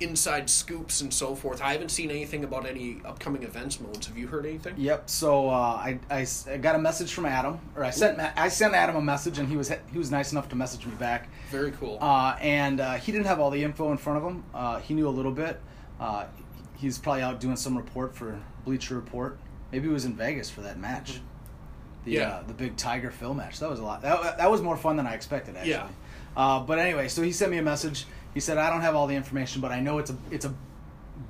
inside 0.00 0.50
scoops 0.50 1.00
and 1.00 1.14
so 1.14 1.34
forth. 1.34 1.62
I 1.62 1.72
haven't 1.72 1.90
seen 1.90 2.10
anything 2.10 2.42
about 2.44 2.66
any 2.66 3.00
upcoming 3.04 3.44
events 3.44 3.80
modes. 3.80 4.06
Have 4.08 4.18
you 4.18 4.26
heard 4.26 4.44
anything? 4.44 4.74
Yep. 4.76 5.08
So 5.08 5.48
uh, 5.48 5.52
I, 5.52 5.98
I 6.10 6.26
I 6.50 6.56
got 6.56 6.74
a 6.74 6.78
message 6.78 7.12
from 7.12 7.26
Adam, 7.26 7.60
or 7.76 7.84
I 7.84 7.90
sent 7.90 8.18
I 8.18 8.48
sent 8.48 8.74
Adam 8.74 8.96
a 8.96 9.00
message, 9.00 9.38
and 9.38 9.48
he 9.48 9.56
was 9.56 9.72
he 9.92 9.98
was 9.98 10.10
nice 10.10 10.32
enough 10.32 10.48
to 10.50 10.56
message 10.56 10.84
me 10.84 10.92
back. 10.96 11.28
Very 11.50 11.70
cool. 11.72 11.98
Uh, 12.00 12.36
and 12.40 12.80
uh, 12.80 12.94
he 12.94 13.12
didn't 13.12 13.26
have 13.26 13.38
all 13.40 13.50
the 13.50 13.62
info 13.62 13.92
in 13.92 13.98
front 13.98 14.18
of 14.18 14.24
him. 14.24 14.44
Uh, 14.52 14.80
he 14.80 14.94
knew 14.94 15.08
a 15.08 15.10
little 15.10 15.32
bit. 15.32 15.60
Uh, 16.00 16.26
he's 16.76 16.98
probably 16.98 17.22
out 17.22 17.38
doing 17.40 17.56
some 17.56 17.76
report 17.76 18.16
for 18.16 18.40
Bleacher 18.64 18.96
Report. 18.96 19.38
Maybe 19.70 19.86
he 19.88 19.92
was 19.92 20.04
in 20.04 20.14
Vegas 20.14 20.50
for 20.50 20.60
that 20.62 20.78
match. 20.78 21.20
The, 22.04 22.12
Yeah. 22.12 22.28
uh, 22.28 22.42
the 22.42 22.52
big 22.52 22.76
Tiger 22.76 23.10
Phil 23.10 23.32
match. 23.32 23.60
That 23.60 23.70
was 23.70 23.78
a 23.78 23.84
lot. 23.84 24.02
That, 24.02 24.38
that 24.38 24.50
was 24.50 24.60
more 24.60 24.76
fun 24.76 24.96
than 24.96 25.06
I 25.06 25.14
expected, 25.14 25.56
actually. 25.56 25.70
Yeah. 25.70 25.88
Uh, 26.36 26.60
but 26.60 26.78
anyway, 26.78 27.08
so 27.08 27.22
he 27.22 27.32
sent 27.32 27.50
me 27.50 27.58
a 27.58 27.62
message. 27.62 28.06
He 28.34 28.40
said, 28.40 28.58
I 28.58 28.68
don't 28.68 28.80
have 28.80 28.94
all 28.96 29.06
the 29.06 29.14
information, 29.14 29.62
but 29.62 29.70
I 29.70 29.80
know 29.80 29.98
it's 29.98 30.10
a 30.10 30.16
it's 30.30 30.44
a 30.44 30.54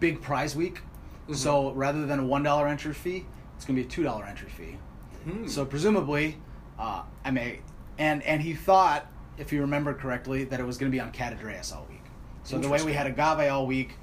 big 0.00 0.22
prize 0.22 0.56
week. 0.56 0.76
Mm-hmm. 1.24 1.34
So 1.34 1.72
rather 1.72 2.06
than 2.06 2.18
a 2.18 2.24
one 2.24 2.42
dollar 2.42 2.66
entry 2.66 2.94
fee, 2.94 3.26
it's 3.56 3.64
going 3.64 3.76
to 3.76 3.82
be 3.82 3.86
a 3.86 3.90
two 3.90 4.02
dollar 4.02 4.24
entry 4.24 4.48
fee. 4.48 4.76
Hmm. 5.24 5.46
So 5.46 5.64
presumably, 5.64 6.38
uh, 6.78 7.02
I 7.24 7.30
may, 7.30 7.60
and 7.98 8.22
and 8.24 8.42
he 8.42 8.54
thought, 8.54 9.06
if 9.38 9.52
you 9.52 9.60
remember 9.60 9.94
correctly, 9.94 10.44
that 10.44 10.60
it 10.60 10.64
was 10.64 10.76
going 10.76 10.90
to 10.90 10.94
be 10.94 11.00
on 11.00 11.12
Catadreas 11.12 11.74
all 11.74 11.86
week. 11.88 12.02
So 12.42 12.58
the 12.58 12.68
way 12.68 12.82
we 12.82 12.92
had 12.92 13.06
agave 13.06 13.50
all 13.50 13.66
week, 13.66 13.96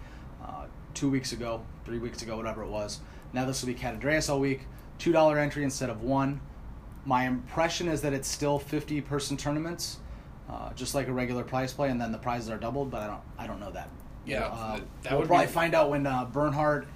uh, 0.43 0.65
two 0.95 1.09
weeks 1.11 1.31
ago, 1.31 1.63
three 1.85 1.99
weeks 1.99 2.23
ago, 2.23 2.37
whatever 2.37 2.63
it 2.63 2.69
was. 2.69 2.99
Now 3.33 3.45
this 3.45 3.61
will 3.61 3.67
be 3.67 3.75
Cat 3.75 3.93
Andreas 3.93 4.29
all 4.29 4.39
week. 4.39 4.61
Two 4.97 5.11
dollar 5.11 5.37
entry 5.37 5.63
instead 5.63 5.89
of 5.89 6.01
one. 6.01 6.41
My 7.05 7.25
impression 7.25 7.87
is 7.87 8.01
that 8.01 8.13
it's 8.13 8.27
still 8.27 8.57
fifty 8.57 8.99
person 8.99 9.37
tournaments, 9.37 9.99
uh, 10.51 10.73
just 10.73 10.93
like 10.95 11.07
a 11.07 11.13
regular 11.13 11.43
prize 11.43 11.73
play, 11.73 11.89
and 11.89 11.99
then 11.99 12.11
the 12.11 12.17
prizes 12.17 12.49
are 12.49 12.57
doubled. 12.57 12.91
But 12.91 13.01
I 13.01 13.07
don't 13.07 13.21
I 13.39 13.47
don't 13.47 13.59
know 13.59 13.71
that. 13.71 13.89
Yeah, 14.25 14.45
uh, 14.45 14.79
that- 15.03 15.11
we'll 15.11 15.19
would 15.21 15.27
probably 15.27 15.47
be- 15.47 15.51
find 15.51 15.73
out 15.73 15.89
when 15.89 16.05
uh, 16.05 16.25
Bernhard 16.25 16.87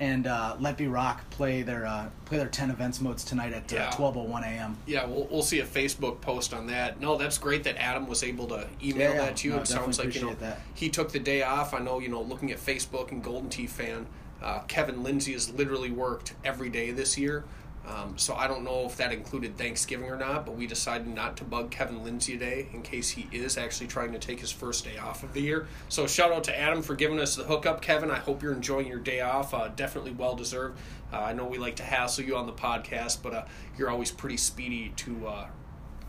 and 0.00 0.26
uh, 0.26 0.56
Let 0.58 0.76
Be 0.76 0.88
Rock 0.88 1.28
play 1.30 1.62
their 1.62 1.86
uh, 1.86 2.08
play 2.24 2.38
their 2.38 2.48
ten 2.48 2.70
events 2.70 3.00
modes 3.00 3.24
tonight 3.24 3.52
at 3.52 3.70
Yeah. 3.70 3.88
uh, 3.88 3.92
twelve 3.92 4.16
oh 4.16 4.24
one 4.24 4.42
a.m. 4.42 4.76
Yeah, 4.86 5.06
we'll, 5.06 5.24
we'll 5.30 5.42
see 5.42 5.60
a 5.60 5.64
Facebook 5.66 6.20
post 6.20 6.52
on 6.52 6.66
that. 6.66 7.00
No, 7.00 7.16
that's 7.16 7.38
great 7.38 7.62
that 7.64 7.76
Adam 7.76 8.06
was 8.08 8.22
able 8.24 8.46
to 8.48 8.66
email 8.82 9.14
yeah. 9.14 9.20
that 9.26 9.36
to 9.38 9.48
you. 9.48 9.54
No, 9.54 9.60
it 9.60 9.68
sounds 9.68 9.98
like 9.98 10.14
you 10.14 10.22
know 10.22 10.34
that. 10.34 10.60
he 10.74 10.88
took 10.88 11.12
the 11.12 11.20
day 11.20 11.42
off. 11.42 11.72
I 11.74 11.78
know 11.78 12.00
you 12.00 12.08
know 12.08 12.20
looking 12.22 12.50
at 12.50 12.58
Facebook 12.58 13.12
and 13.12 13.22
Golden 13.22 13.48
Tee 13.48 13.66
fan, 13.68 14.06
uh, 14.42 14.60
Kevin 14.66 15.02
Lindsay 15.04 15.32
has 15.32 15.52
literally 15.54 15.90
worked 15.92 16.34
every 16.44 16.68
day 16.68 16.90
this 16.90 17.16
year. 17.16 17.44
Um, 17.86 18.16
so 18.16 18.34
I 18.34 18.46
don't 18.46 18.64
know 18.64 18.86
if 18.86 18.96
that 18.96 19.12
included 19.12 19.58
Thanksgiving 19.58 20.08
or 20.08 20.16
not, 20.16 20.46
but 20.46 20.56
we 20.56 20.66
decided 20.66 21.06
not 21.06 21.36
to 21.38 21.44
bug 21.44 21.70
Kevin 21.70 22.02
Lindsay 22.02 22.32
today 22.32 22.68
in 22.72 22.80
case 22.82 23.10
he 23.10 23.28
is 23.30 23.58
actually 23.58 23.88
trying 23.88 24.12
to 24.12 24.18
take 24.18 24.40
his 24.40 24.50
first 24.50 24.84
day 24.84 24.96
off 24.96 25.22
of 25.22 25.34
the 25.34 25.40
year. 25.42 25.66
So 25.90 26.06
shout 26.06 26.32
out 26.32 26.44
to 26.44 26.58
Adam 26.58 26.82
for 26.82 26.94
giving 26.94 27.20
us 27.20 27.36
the 27.36 27.44
hookup, 27.44 27.82
Kevin. 27.82 28.10
I 28.10 28.18
hope 28.18 28.42
you're 28.42 28.54
enjoying 28.54 28.86
your 28.86 29.00
day 29.00 29.20
off. 29.20 29.52
Uh, 29.52 29.68
definitely 29.68 30.12
well 30.12 30.34
deserved. 30.34 30.78
Uh, 31.12 31.18
I 31.18 31.32
know 31.34 31.44
we 31.44 31.58
like 31.58 31.76
to 31.76 31.82
hassle 31.82 32.24
you 32.24 32.36
on 32.36 32.46
the 32.46 32.52
podcast, 32.52 33.18
but 33.22 33.34
uh, 33.34 33.44
you're 33.76 33.90
always 33.90 34.10
pretty 34.10 34.38
speedy 34.38 34.92
to, 34.96 35.26
uh, 35.26 35.46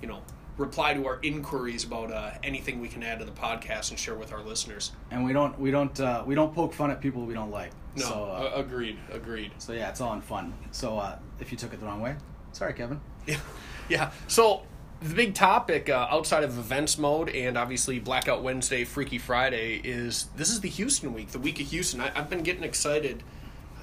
you 0.01 0.07
know, 0.07 0.21
reply 0.57 0.93
to 0.93 1.05
our 1.07 1.19
inquiries 1.21 1.83
about 1.83 2.11
uh, 2.11 2.31
anything 2.43 2.79
we 2.81 2.87
can 2.87 3.03
add 3.03 3.19
to 3.19 3.25
the 3.25 3.31
podcast 3.31 3.89
and 3.89 3.99
share 3.99 4.15
with 4.15 4.31
our 4.31 4.41
listeners. 4.41 4.91
And 5.11 5.25
we 5.25 5.33
don't 5.33 5.59
we 5.59 5.71
don't 5.71 5.99
uh, 5.99 6.23
we 6.25 6.35
don't 6.35 6.53
poke 6.53 6.73
fun 6.73 6.91
at 6.91 7.01
people 7.01 7.25
we 7.25 7.33
don't 7.33 7.51
like. 7.51 7.71
No, 7.97 8.03
So, 8.03 8.23
uh, 8.25 8.51
agreed, 8.55 8.97
agreed. 9.11 9.51
so 9.57 9.73
yeah, 9.73 9.89
it's 9.89 10.01
all 10.01 10.13
in 10.13 10.21
fun. 10.21 10.53
So 10.71 10.97
uh, 10.97 11.17
if 11.39 11.51
you 11.51 11.57
took 11.57 11.73
it 11.73 11.79
the 11.79 11.85
wrong 11.85 12.01
way, 12.01 12.15
sorry, 12.51 12.73
Kevin. 12.73 12.99
Yeah, 13.25 13.37
yeah. 13.89 14.11
So 14.27 14.63
the 15.01 15.13
big 15.13 15.33
topic 15.33 15.89
uh, 15.89 16.07
outside 16.09 16.43
of 16.43 16.57
events 16.57 16.97
mode 16.97 17.29
and 17.29 17.57
obviously 17.57 17.99
Blackout 17.99 18.41
Wednesday, 18.43 18.85
Freaky 18.85 19.17
Friday 19.17 19.81
is 19.83 20.27
this 20.37 20.49
is 20.49 20.61
the 20.61 20.69
Houston 20.69 21.13
week, 21.13 21.31
the 21.31 21.39
week 21.39 21.59
of 21.59 21.67
Houston. 21.67 21.99
I, 22.01 22.11
I've 22.15 22.29
been 22.29 22.43
getting 22.43 22.63
excited 22.63 23.23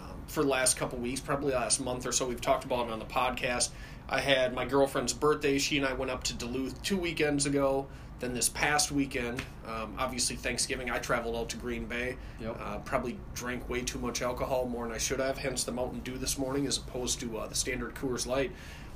um, 0.00 0.16
for 0.26 0.42
the 0.42 0.48
last 0.48 0.76
couple 0.78 0.98
weeks, 0.98 1.20
probably 1.20 1.52
last 1.52 1.80
month 1.80 2.06
or 2.06 2.12
so. 2.12 2.26
We've 2.26 2.40
talked 2.40 2.64
about 2.64 2.86
it 2.88 2.92
on 2.92 2.98
the 2.98 3.04
podcast. 3.04 3.70
I 4.09 4.21
had 4.21 4.54
my 4.54 4.64
girlfriend's 4.64 5.12
birthday. 5.12 5.59
She 5.59 5.76
and 5.78 5.87
I 5.87 5.92
went 5.92 6.11
up 6.11 6.23
to 6.25 6.35
Duluth 6.35 6.82
two 6.82 6.97
weekends 6.99 7.47
ago. 7.47 7.87
Then 8.21 8.35
this 8.35 8.49
past 8.49 8.92
weekend, 8.92 9.42
um, 9.66 9.97
obviously 9.99 10.37
Thanksgiving, 10.37 10.90
I 10.90 10.99
traveled 10.99 11.35
out 11.35 11.49
to 11.49 11.56
Green 11.56 11.87
Bay. 11.87 12.16
Yep. 12.40 12.56
Uh, 12.61 12.78
probably 12.78 13.18
drank 13.35 13.68
way 13.68 13.80
too 13.80 13.99
much 13.99 14.23
alcohol, 14.23 14.66
more 14.66 14.87
than 14.87 14.94
I 14.94 14.99
should 14.99 15.18
have. 15.18 15.38
Hence 15.38 15.64
the 15.64 15.73
Mountain 15.73 16.00
Dew 16.00 16.16
this 16.18 16.38
morning, 16.38 16.68
as 16.68 16.76
opposed 16.76 17.18
to 17.21 17.38
uh, 17.38 17.49
the 17.49 17.56
standard 17.56 17.97
Coors 17.97 18.25
Light. 18.25 18.52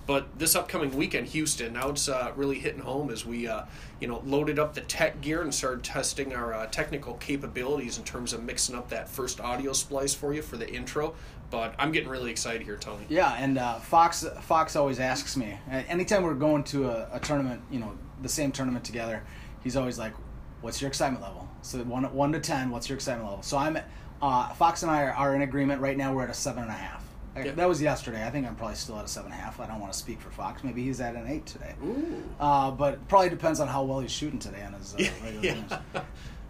But 0.06 0.38
this 0.38 0.54
upcoming 0.54 0.96
weekend, 0.96 1.26
Houston, 1.28 1.72
now 1.72 1.88
it's 1.88 2.08
uh, 2.08 2.30
really 2.36 2.60
hitting 2.60 2.80
home 2.80 3.10
as 3.10 3.26
we, 3.26 3.48
uh, 3.48 3.64
you 4.00 4.06
know, 4.06 4.22
loaded 4.24 4.58
up 4.58 4.74
the 4.74 4.82
tech 4.82 5.20
gear 5.20 5.42
and 5.42 5.52
started 5.52 5.82
testing 5.82 6.32
our 6.32 6.54
uh, 6.54 6.66
technical 6.66 7.14
capabilities 7.14 7.98
in 7.98 8.04
terms 8.04 8.32
of 8.32 8.44
mixing 8.44 8.76
up 8.76 8.88
that 8.90 9.08
first 9.08 9.40
audio 9.40 9.72
splice 9.72 10.14
for 10.14 10.32
you 10.32 10.42
for 10.42 10.56
the 10.56 10.72
intro. 10.72 11.14
But 11.50 11.74
I'm 11.78 11.90
getting 11.90 12.08
really 12.08 12.30
excited 12.30 12.62
here, 12.62 12.76
Tony. 12.76 13.04
Yeah, 13.08 13.34
and 13.38 13.58
uh, 13.58 13.78
Fox 13.78 14.24
Fox 14.42 14.76
always 14.76 15.00
asks 15.00 15.36
me 15.36 15.58
anytime 15.70 16.22
we're 16.22 16.34
going 16.34 16.64
to 16.64 16.88
a, 16.88 17.08
a 17.12 17.20
tournament, 17.20 17.62
you 17.70 17.78
know, 17.78 17.92
the 18.22 18.28
same 18.28 18.52
tournament 18.52 18.84
together. 18.84 19.22
He's 19.62 19.76
always 19.76 19.98
like, 19.98 20.12
"What's 20.60 20.80
your 20.80 20.88
excitement 20.88 21.22
level?" 21.22 21.48
So 21.62 21.78
one 21.78 22.12
one 22.12 22.32
to 22.32 22.40
ten, 22.40 22.70
what's 22.70 22.88
your 22.88 22.96
excitement 22.96 23.28
level? 23.28 23.42
So 23.44 23.58
I'm 23.58 23.78
uh, 24.20 24.54
Fox 24.54 24.82
and 24.82 24.90
I 24.90 25.04
are, 25.04 25.12
are 25.12 25.34
in 25.36 25.42
agreement 25.42 25.80
right 25.80 25.96
now. 25.96 26.12
We're 26.12 26.24
at 26.24 26.30
a 26.30 26.34
seven 26.34 26.64
and 26.64 26.70
a 26.70 26.74
half. 26.74 27.05
Yeah. 27.44 27.52
That 27.52 27.68
was 27.68 27.82
yesterday. 27.82 28.26
I 28.26 28.30
think 28.30 28.46
I'm 28.46 28.56
probably 28.56 28.76
still 28.76 28.98
at 28.98 29.04
a 29.04 29.08
seven 29.08 29.30
and 29.32 29.40
a 29.40 29.42
half. 29.44 29.60
I 29.60 29.66
don't 29.66 29.80
want 29.80 29.92
to 29.92 29.98
speak 29.98 30.20
for 30.20 30.30
Fox. 30.30 30.64
Maybe 30.64 30.82
he's 30.84 31.00
at 31.00 31.14
an 31.14 31.26
eight 31.26 31.44
today. 31.46 31.74
Ooh. 31.84 32.22
Uh, 32.40 32.70
but 32.70 33.06
probably 33.08 33.28
depends 33.28 33.60
on 33.60 33.68
how 33.68 33.82
well 33.82 34.00
he's 34.00 34.10
shooting 34.10 34.38
today 34.38 34.62
on 34.64 34.72
his 34.74 34.94
uh, 34.94 34.98
regular 35.22 35.44
Yeah. 35.44 35.54
games. 35.54 35.72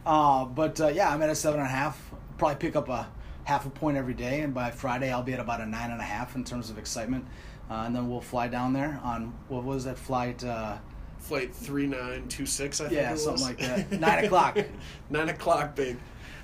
Uh, 0.04 0.44
but 0.44 0.80
uh, 0.80 0.88
yeah, 0.88 1.12
I'm 1.12 1.20
at 1.22 1.30
a 1.30 1.34
seven 1.34 1.58
and 1.60 1.66
a 1.68 1.72
half. 1.72 2.00
Probably 2.38 2.56
pick 2.56 2.76
up 2.76 2.88
a 2.88 3.08
half 3.44 3.66
a 3.66 3.70
point 3.70 3.96
every 3.96 4.14
day, 4.14 4.42
and 4.42 4.52
by 4.54 4.70
Friday 4.70 5.10
I'll 5.10 5.22
be 5.22 5.32
at 5.32 5.40
about 5.40 5.60
a 5.60 5.66
nine 5.66 5.90
and 5.90 6.00
a 6.00 6.04
half 6.04 6.36
in 6.36 6.44
terms 6.44 6.70
of 6.70 6.78
excitement. 6.78 7.26
Uh, 7.68 7.82
and 7.86 7.96
then 7.96 8.08
we'll 8.08 8.20
fly 8.20 8.46
down 8.46 8.72
there 8.72 9.00
on 9.02 9.32
what 9.48 9.64
was 9.64 9.84
that 9.84 9.98
flight? 9.98 10.44
Uh, 10.44 10.76
Flight 11.18 11.52
3926, 11.52 12.80
I 12.80 12.84
think 12.84 12.94
Yeah, 12.96 13.08
it 13.08 13.12
was. 13.14 13.24
something 13.24 13.44
like 13.44 13.58
that. 13.58 13.90
Nine 14.00 14.24
o'clock. 14.26 14.58
9 15.10 15.28
o'clock, 15.30 15.74
big. 15.74 15.96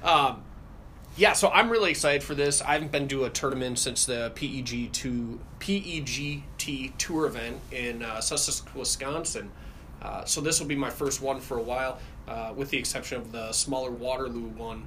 Um, 0.03 0.43
yeah, 1.17 1.33
so 1.35 1.51
I'm 1.51 1.69
really 1.69 1.91
excited 1.91 2.23
for 2.23 2.35
this. 2.35 2.63
I 2.63 2.73
haven't 2.73 2.91
been 2.91 3.07
to 3.09 3.25
a 3.25 3.31
tournament 3.31 3.79
since 3.79 4.07
the 4.07 4.33
PEG 4.35 4.93
two 4.93 5.41
PEGT 5.61 6.93
tour 6.99 7.27
event 7.27 7.61
in 7.71 8.03
uh, 8.03 8.21
Sussex, 8.21 8.63
Wisconsin. 8.75 9.51
Uh, 10.01 10.25
so 10.25 10.41
this 10.41 10.59
will 10.59 10.67
be 10.67 10.75
my 10.77 10.91
first 10.91 11.21
one 11.21 11.39
for 11.41 11.59
a 11.59 11.63
while, 11.63 11.99
uh, 12.27 12.53
with 12.57 12.71
the 12.71 12.79
exception 12.79 13.19
of 13.19 13.31
the 13.31 13.53
smaller 13.53 13.91
Waterloo 13.91 14.49
one 14.49 14.87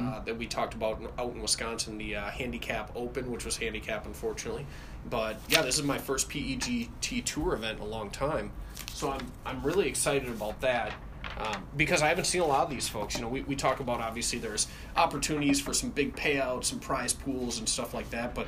uh, 0.00 0.20
that 0.24 0.38
we 0.38 0.46
talked 0.46 0.72
about 0.72 0.98
in- 1.00 1.08
out 1.18 1.34
in 1.34 1.42
Wisconsin, 1.42 1.98
the 1.98 2.16
uh, 2.16 2.30
Handicap 2.30 2.90
Open, 2.96 3.30
which 3.30 3.44
was 3.44 3.56
handicap, 3.56 4.06
unfortunately. 4.06 4.64
But 5.10 5.36
yeah, 5.48 5.60
this 5.60 5.76
is 5.76 5.82
my 5.82 5.98
first 5.98 6.30
PEGT 6.30 7.24
tour 7.24 7.52
event 7.52 7.78
in 7.80 7.84
a 7.84 7.88
long 7.88 8.10
time, 8.10 8.50
so 8.94 9.10
I'm 9.10 9.26
I'm 9.44 9.62
really 9.62 9.86
excited 9.86 10.28
about 10.28 10.60
that 10.62 10.94
um, 11.38 11.64
because 11.76 12.02
I 12.02 12.08
haven't 12.08 12.26
seen 12.26 12.42
a 12.42 12.46
lot 12.46 12.64
of 12.64 12.70
these 12.70 12.88
folks. 12.88 13.16
You 13.16 13.22
know, 13.22 13.28
we, 13.28 13.42
we 13.42 13.56
talk 13.56 13.80
about 13.80 14.00
obviously 14.00 14.38
there's 14.38 14.66
opportunities 14.96 15.60
for 15.60 15.74
some 15.74 15.90
big 15.90 16.14
payouts, 16.14 16.64
some 16.64 16.78
prize 16.78 17.12
pools, 17.12 17.58
and 17.58 17.68
stuff 17.68 17.94
like 17.94 18.10
that, 18.10 18.34
but 18.34 18.46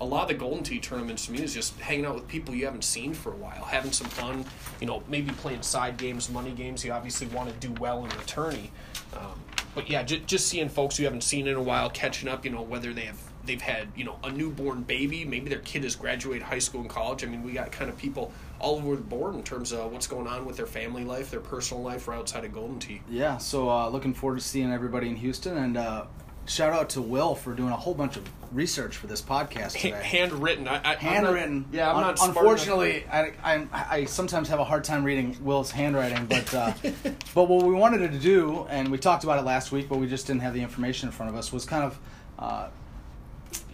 a 0.00 0.04
lot 0.04 0.22
of 0.22 0.28
the 0.28 0.34
Golden 0.34 0.62
Tee 0.62 0.80
tournaments 0.80 1.26
to 1.26 1.32
me 1.32 1.42
is 1.42 1.52
just 1.52 1.78
hanging 1.78 2.06
out 2.06 2.14
with 2.14 2.26
people 2.26 2.54
you 2.54 2.64
haven't 2.64 2.84
seen 2.84 3.12
for 3.12 3.32
a 3.32 3.36
while, 3.36 3.64
having 3.64 3.92
some 3.92 4.08
fun. 4.08 4.44
You 4.80 4.86
know, 4.86 5.02
maybe 5.08 5.30
playing 5.32 5.62
side 5.62 5.98
games, 5.98 6.30
money 6.30 6.52
games. 6.52 6.84
You 6.84 6.92
obviously 6.92 7.26
want 7.28 7.50
to 7.50 7.66
do 7.66 7.74
well 7.80 8.02
in 8.04 8.08
the 8.10 8.24
tourney, 8.26 8.70
um, 9.14 9.38
but 9.74 9.90
yeah, 9.90 10.02
just 10.02 10.48
seeing 10.48 10.68
folks 10.68 10.98
you 10.98 11.04
haven't 11.04 11.22
seen 11.22 11.46
in 11.46 11.56
a 11.56 11.62
while, 11.62 11.90
catching 11.90 12.28
up. 12.28 12.44
You 12.44 12.50
know, 12.50 12.62
whether 12.62 12.94
they 12.94 13.02
have 13.02 13.20
they've 13.44 13.60
had 13.60 13.88
you 13.94 14.04
know 14.04 14.18
a 14.24 14.30
newborn 14.30 14.82
baby, 14.82 15.24
maybe 15.24 15.50
their 15.50 15.60
kid 15.60 15.84
has 15.84 15.96
graduated 15.96 16.42
high 16.42 16.58
school 16.58 16.80
and 16.80 16.88
college. 16.88 17.22
I 17.22 17.26
mean, 17.26 17.42
we 17.42 17.52
got 17.52 17.70
kind 17.70 17.90
of 17.90 17.98
people 17.98 18.32
all 18.60 18.76
over 18.76 18.94
the 18.96 19.02
board 19.02 19.34
in 19.34 19.42
terms 19.42 19.72
of 19.72 19.92
what's 19.92 20.06
going 20.06 20.26
on 20.26 20.44
with 20.44 20.56
their 20.56 20.66
family 20.66 21.04
life, 21.04 21.30
their 21.30 21.40
personal 21.40 21.82
life, 21.82 22.06
or 22.06 22.14
outside 22.14 22.44
of 22.44 22.52
Golden 22.52 22.78
Tee. 22.78 23.00
yeah, 23.08 23.38
so 23.38 23.68
uh, 23.70 23.88
looking 23.88 24.14
forward 24.14 24.38
to 24.38 24.44
seeing 24.44 24.70
everybody 24.72 25.08
in 25.08 25.16
Houston, 25.16 25.56
and 25.56 25.76
uh, 25.76 26.04
shout 26.46 26.72
out 26.72 26.90
to 26.90 27.02
Will 27.02 27.34
for 27.34 27.54
doing 27.54 27.70
a 27.70 27.76
whole 27.76 27.94
bunch 27.94 28.16
of 28.16 28.24
research 28.52 28.96
for 28.96 29.06
this 29.06 29.22
podcast 29.22 29.72
today. 29.80 29.90
handwritten, 30.02 30.66
I, 30.68 30.72
I, 30.72 30.76
I'm 30.76 30.82
not- 30.84 30.98
handwritten. 30.98 31.66
yeah, 31.72 31.92
I'm 31.92 32.00
not. 32.00 32.18
Unfortunately, 32.22 33.04
I, 33.10 33.32
I 33.42 33.66
I 33.72 34.04
sometimes 34.04 34.48
have 34.48 34.58
a 34.58 34.64
hard 34.64 34.84
time 34.84 35.04
reading 35.04 35.36
Will's 35.42 35.70
handwriting, 35.70 36.26
but 36.26 36.52
uh, 36.54 36.72
but 37.34 37.44
what 37.48 37.64
we 37.64 37.74
wanted 37.74 38.10
to 38.12 38.18
do, 38.18 38.66
and 38.68 38.90
we 38.90 38.98
talked 38.98 39.24
about 39.24 39.38
it 39.38 39.44
last 39.44 39.70
week, 39.72 39.88
but 39.88 39.98
we 39.98 40.06
just 40.08 40.26
didn't 40.26 40.42
have 40.42 40.52
the 40.54 40.62
information 40.62 41.08
in 41.08 41.12
front 41.12 41.30
of 41.30 41.36
us, 41.36 41.52
was 41.52 41.64
kind 41.64 41.84
of 41.84 41.98
uh, 42.38 42.68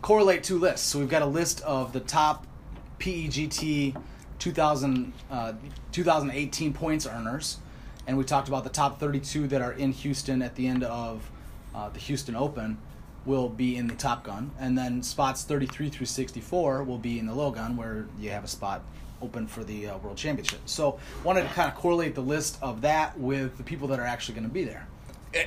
correlate 0.03 0.45
two 0.45 0.59
lists. 0.59 0.87
So 0.87 0.99
we've 0.99 1.09
got 1.09 1.23
a 1.23 1.27
list 1.27 1.61
of 1.63 1.93
the 1.93 2.01
top 2.01 2.47
PEGT 2.99 3.97
2000, 4.39 5.13
uh, 5.31 5.53
2018 5.93 6.73
points 6.73 7.07
earners, 7.07 7.59
and 8.07 8.17
we 8.17 8.25
talked 8.25 8.49
about 8.49 8.65
the 8.65 8.71
top 8.71 9.01
32 9.01 9.49
that 9.49 9.63
are 9.63 9.73
in 9.73 9.93
Houston 9.93 10.43
at 10.43 10.55
the 10.55 10.67
end 10.67 10.85
of 10.85 11.31
uh, 11.75 11.89
the 11.91 11.99
Houston 12.01 12.35
Open 12.37 12.79
will 13.27 13.49
be 13.49 13.77
in 13.77 13.89
the 13.89 13.95
Top 13.95 14.25
Gun, 14.25 14.53
and 14.59 14.79
then 14.79 15.03
spots 15.03 15.43
33 15.43 15.91
through 15.91 16.07
64 16.07 16.85
will 16.85 16.99
be 16.99 17.19
in 17.19 17.27
the 17.27 17.35
Low 17.35 17.51
Gun, 17.51 17.77
where 17.77 18.07
you 18.19 18.31
have 18.31 18.45
a 18.45 18.49
spot 18.49 18.83
open 19.21 19.47
for 19.47 19.65
the 19.65 19.89
uh, 19.89 19.99
World 19.99 20.17
Championship. 20.17 20.61
So 20.67 20.99
wanted 21.25 21.43
to 21.43 21.49
kind 21.49 21.71
of 21.71 21.77
correlate 21.77 22.15
the 22.15 22.23
list 22.23 22.59
of 22.63 22.83
that 22.83 23.19
with 23.19 23.57
the 23.57 23.65
people 23.65 23.89
that 23.89 23.99
are 23.99 24.05
actually 24.05 24.37
going 24.37 24.49
to 24.49 24.55
be 24.55 24.65
there. 24.65 24.87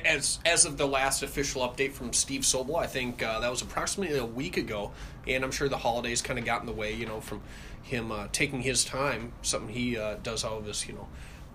as 0.04 0.38
as 0.44 0.64
of 0.64 0.76
the 0.76 0.86
last 0.86 1.22
official 1.22 1.66
update 1.66 1.92
from 1.92 2.12
Steve 2.12 2.42
Sobel, 2.42 2.78
I 2.78 2.86
think 2.86 3.22
uh, 3.22 3.40
that 3.40 3.50
was 3.50 3.62
approximately 3.62 4.18
a 4.18 4.24
week 4.24 4.56
ago, 4.56 4.92
and 5.26 5.42
I'm 5.42 5.50
sure 5.50 5.68
the 5.68 5.78
holidays 5.78 6.20
kind 6.20 6.38
of 6.38 6.44
got 6.44 6.60
in 6.60 6.66
the 6.66 6.72
way, 6.72 6.92
you 6.92 7.06
know, 7.06 7.20
from 7.20 7.40
him 7.82 8.12
uh, 8.12 8.28
taking 8.32 8.62
his 8.62 8.84
time, 8.84 9.32
something 9.42 9.74
he 9.74 9.96
uh, 9.96 10.16
does 10.22 10.44
out 10.44 10.58
of 10.58 10.66
his, 10.66 10.86
you 10.86 10.94
know, 10.94 11.08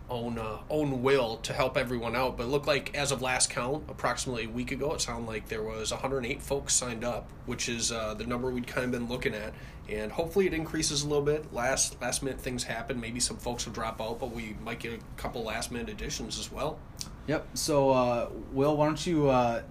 own 0.09 0.37
uh, 0.37 0.57
own 0.69 1.01
will 1.01 1.37
to 1.37 1.53
help 1.53 1.77
everyone 1.77 2.15
out. 2.15 2.37
But 2.37 2.43
it 2.43 2.47
looked 2.47 2.67
like 2.67 2.95
as 2.95 3.11
of 3.11 3.21
last 3.21 3.49
count, 3.49 3.83
approximately 3.89 4.45
a 4.45 4.49
week 4.49 4.71
ago, 4.71 4.93
it 4.93 5.01
sounded 5.01 5.27
like 5.27 5.47
there 5.47 5.63
was 5.63 5.91
108 5.91 6.41
folks 6.41 6.73
signed 6.73 7.03
up, 7.03 7.29
which 7.45 7.69
is 7.69 7.91
uh, 7.91 8.13
the 8.13 8.25
number 8.25 8.49
we'd 8.49 8.67
kind 8.67 8.85
of 8.85 8.91
been 8.91 9.07
looking 9.07 9.33
at, 9.33 9.53
and 9.89 10.11
hopefully 10.11 10.47
it 10.47 10.53
increases 10.53 11.03
a 11.03 11.07
little 11.07 11.23
bit. 11.23 11.51
Last 11.53 11.99
last 12.01 12.23
minute 12.23 12.39
things 12.39 12.63
happen, 12.63 12.99
maybe 12.99 13.19
some 13.19 13.37
folks 13.37 13.65
will 13.65 13.73
drop 13.73 14.01
out, 14.01 14.19
but 14.19 14.31
we 14.31 14.55
might 14.63 14.79
get 14.79 14.93
a 14.93 14.99
couple 15.17 15.43
last 15.43 15.71
minute 15.71 15.89
additions 15.89 16.39
as 16.39 16.51
well. 16.51 16.79
Yep. 17.27 17.47
So, 17.55 17.89
uh, 17.89 18.29
Will, 18.51 18.77
why 18.77 18.85
don't 18.85 19.07
you? 19.07 19.29
Uh, 19.29 19.63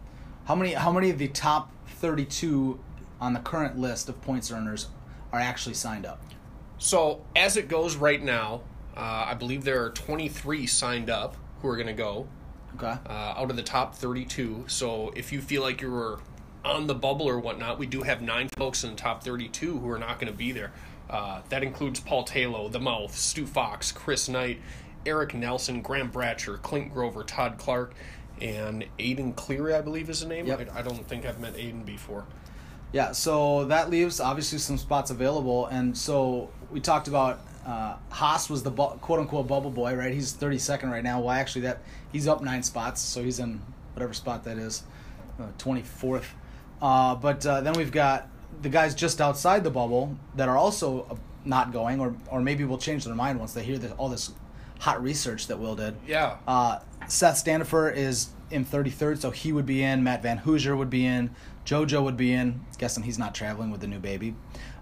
how 0.46 0.54
many? 0.54 0.73
How 0.73 0.92
many 0.92 1.11
of 1.11 1.18
the 1.18 1.28
top 1.28 1.70
thirty-two 1.87 2.80
on 3.20 3.32
the 3.32 3.40
current 3.40 3.78
list 3.78 4.08
of 4.08 4.20
points 4.23 4.50
earners 4.50 4.88
are 5.32 5.40
actually 5.40 5.75
signed 5.75 6.04
up? 6.04 6.20
So 6.78 7.25
as 7.37 7.57
it 7.57 7.69
goes 7.69 7.97
right 7.97 8.23
now, 8.23 8.62
uh, 8.97 9.26
I 9.28 9.35
believe 9.35 9.64
there 9.64 9.85
are 9.85 9.90
23 9.90 10.66
signed 10.66 11.11
up 11.11 11.37
who 11.62 11.69
are 11.69 11.76
going 11.76 11.87
to 11.88 11.93
go 11.93 12.26
Okay. 12.76 12.99
uh, 13.09 13.12
out 13.37 13.50
of 13.50 13.57
the 13.57 13.62
top 13.62 13.95
32. 13.95 14.64
So 14.66 15.12
if 15.16 15.33
you 15.33 15.40
feel 15.40 15.62
like 15.62 15.81
you 15.81 15.90
were 15.90 16.21
on 16.64 16.87
the 16.87 16.95
bubble 16.95 17.28
or 17.28 17.38
whatnot, 17.38 17.78
we 17.78 17.87
do 17.87 18.02
have 18.02 18.21
nine 18.23 18.49
folks 18.57 18.85
in 18.85 18.90
the 18.90 18.97
top 18.97 19.23
32 19.23 19.78
who 19.78 19.88
are 19.90 19.99
not 19.99 20.19
going 20.19 20.31
to 20.33 20.37
be 20.37 20.52
there. 20.52 20.73
Uh, 21.09 21.43
that 21.50 21.62
includes 21.62 22.00
Paul 22.00 22.25
Taylor, 22.25 22.69
The 22.69 22.81
Mouth, 22.81 23.14
Stu 23.16 23.47
Fox, 23.47 23.93
Chris 23.93 24.28
Knight, 24.28 24.61
Eric 25.07 25.35
Nelson, 25.35 25.83
Graham 25.83 26.11
Bratcher, 26.11 26.61
Clint 26.62 26.93
Grover, 26.93 27.23
Todd 27.25 27.57
Clark, 27.59 27.95
and 28.40 28.85
Aiden 28.99 29.37
Cleary, 29.37 29.75
I 29.75 29.81
believe 29.83 30.09
is 30.11 30.21
the 30.21 30.26
name. 30.26 30.47
Yep. 30.47 30.71
I, 30.75 30.78
I 30.78 30.83
don't 30.83 31.07
think 31.07 31.26
I've 31.26 31.38
met 31.38 31.54
Aiden 31.54 31.85
before. 31.85 32.25
Yeah, 32.94 33.10
so 33.10 33.64
that 33.64 33.90
leaves 33.90 34.20
obviously 34.20 34.58
some 34.58 34.78
spots 34.78 35.10
available, 35.10 35.66
and 35.66 35.98
so 35.98 36.48
we 36.70 36.78
talked 36.78 37.08
about 37.08 37.40
uh, 37.66 37.96
Haas 38.08 38.48
was 38.48 38.62
the 38.62 38.70
bu- 38.70 38.96
quote 38.98 39.18
unquote 39.18 39.48
bubble 39.48 39.72
boy, 39.72 39.96
right? 39.96 40.14
He's 40.14 40.32
32nd 40.32 40.92
right 40.92 41.02
now. 41.02 41.20
Well, 41.20 41.32
actually, 41.32 41.62
that 41.62 41.80
he's 42.12 42.28
up 42.28 42.40
nine 42.40 42.62
spots, 42.62 43.00
so 43.00 43.20
he's 43.24 43.40
in 43.40 43.60
whatever 43.94 44.14
spot 44.14 44.44
that 44.44 44.58
is, 44.58 44.84
uh, 45.40 45.48
24th. 45.58 46.26
Uh, 46.80 47.16
but 47.16 47.44
uh, 47.44 47.62
then 47.62 47.72
we've 47.72 47.90
got 47.90 48.28
the 48.62 48.68
guys 48.68 48.94
just 48.94 49.20
outside 49.20 49.64
the 49.64 49.72
bubble 49.72 50.16
that 50.36 50.48
are 50.48 50.56
also 50.56 51.08
uh, 51.10 51.16
not 51.44 51.72
going, 51.72 51.98
or 51.98 52.14
or 52.30 52.40
maybe 52.42 52.62
will 52.62 52.78
change 52.78 53.06
their 53.06 53.16
mind 53.16 53.40
once 53.40 53.54
they 53.54 53.64
hear 53.64 53.76
this, 53.76 53.90
all 53.98 54.08
this 54.08 54.30
hot 54.81 55.02
research 55.02 55.47
that 55.49 55.59
Will 55.59 55.76
did. 55.76 55.97
Yeah. 56.07 56.37
Uh, 56.47 56.78
Seth 57.09 57.37
Standifer 57.37 57.90
is 57.90 58.31
in 58.50 58.64
33rd, 58.64 59.19
so 59.19 59.31
he 59.31 59.52
would 59.52 59.66
be 59.66 59.83
in. 59.83 60.02
Matt 60.02 60.23
Van 60.23 60.38
Hoosier 60.38 60.76
would 60.76 60.90
be 60.90 61.07
in. 61.07 61.31
JoJo 61.64 62.02
would 62.04 62.16
be 62.16 62.33
in. 62.33 62.64
Guessing 62.78 63.04
he's 63.04 63.19
not 63.19 63.35
traveling 63.35 63.71
with 63.71 63.81
the 63.81 63.87
new 63.87 63.99
baby. 63.99 64.35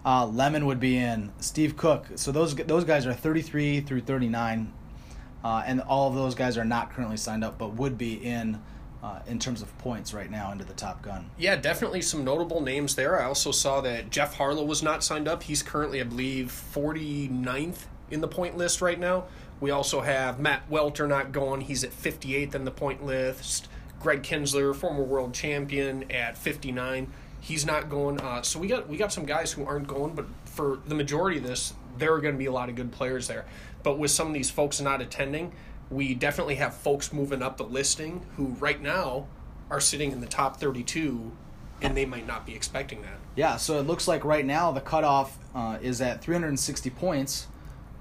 Uh, 0.05 0.27
Lemon 0.27 0.67
would 0.67 0.81
be 0.81 0.97
in. 0.97 1.33
Steve 1.39 1.77
Cook. 1.77 2.07
So 2.17 2.33
those 2.33 2.55
those 2.55 2.85
guys 2.85 3.07
are 3.07 3.15
33 3.15 3.81
through 3.83 4.01
39, 4.03 4.73
uh, 5.45 5.63
and 5.65 5.81
all 5.81 6.09
of 6.09 6.15
those 6.15 6.35
guys 6.35 6.59
are 6.59 6.65
not 6.65 6.93
currently 6.93 7.17
signed 7.17 7.45
up, 7.45 7.59
but 7.59 7.75
would 7.75 7.97
be 7.97 8.15
in. 8.15 8.61
Uh, 9.03 9.19
in 9.27 9.37
terms 9.37 9.63
of 9.63 9.79
points 9.79 10.15
right 10.15 10.31
now 10.31 10.53
into 10.53 10.65
the 10.65 10.73
top 10.75 11.03
gun. 11.03 11.29
Yeah, 11.37 11.57
definitely 11.57 12.03
some 12.03 12.23
notable 12.23 12.61
names 12.61 12.95
there. 12.95 13.21
I 13.21 13.25
also 13.25 13.51
saw 13.51 13.81
that 13.81 14.11
Jeff 14.11 14.37
Harlow 14.37 14.65
was 14.65 14.81
not 14.81 15.03
signed 15.03 15.27
up. 15.27 15.43
He's 15.43 15.61
currently, 15.61 16.01
I 16.01 16.05
believe, 16.05 16.53
49th 16.73 17.87
in 18.13 18.21
the 18.21 18.29
point 18.29 18.57
list 18.57 18.81
right 18.81 19.01
now. 19.01 19.25
We 19.59 19.73
also 19.73 20.03
have 20.03 20.39
Matt 20.39 20.71
Welter 20.71 21.09
not 21.09 21.33
going. 21.33 21.63
He's 21.63 21.83
at 21.83 21.91
58th 21.91 22.55
in 22.55 22.65
the 22.65 22.71
point 22.71 23.05
list. 23.05 23.69
Greg 24.01 24.23
Kinsler, 24.23 24.75
former 24.75 25.03
world 25.03 25.33
champion, 25.35 26.11
at 26.11 26.37
59. 26.37 27.13
He's 27.41 27.65
not 27.65 27.89
going. 27.89 28.21
Uh, 28.21 28.43
so 28.43 28.59
we 28.59 28.69
got 28.69 28.89
we 28.89 28.97
got 28.97 29.13
some 29.13 29.25
guys 29.25 29.53
who 29.53 29.65
aren't 29.65 29.87
going, 29.87 30.15
but 30.15 30.27
for 30.45 30.81
the 30.87 30.95
majority 30.95 31.39
of 31.39 31.45
this, 31.45 31.75
there 31.99 32.13
are 32.13 32.21
going 32.21 32.35
to 32.35 32.39
be 32.39 32.47
a 32.47 32.53
lot 32.53 32.69
of 32.69 32.75
good 32.75 32.93
players 32.93 33.29
there. 33.29 33.47
But 33.83 33.99
with 33.99 34.11
some 34.11 34.29
of 34.29 34.35
these 34.35 34.51
folks 34.51 34.81
not 34.81 35.01
attending, 35.01 35.53
we 35.93 36.15
definitely 36.15 36.57
have 36.57 36.75
folks 36.75 37.13
moving 37.13 37.43
up 37.43 37.57
the 37.57 37.65
listing 37.65 38.27
who 38.37 38.47
right 38.59 38.81
now 38.81 39.27
are 39.71 39.81
sitting 39.81 40.13
in 40.13 40.21
the 40.21 40.27
top 40.27 40.59
32 40.59 41.33
and 41.83 41.97
they 41.97 42.07
might 42.07 42.27
not 42.27 42.47
be 42.47 42.55
expecting 42.55 43.03
that. 43.03 43.19
Yeah, 43.35 43.57
so 43.57 43.79
it 43.79 43.87
looks 43.87 44.07
like 44.07 44.25
right 44.25 44.45
now 44.45 44.71
the 44.71 44.81
cutoff 44.81 45.37
uh, 45.55 45.79
is 45.83 46.01
at 46.01 46.23
360 46.23 46.91
points, 46.91 47.49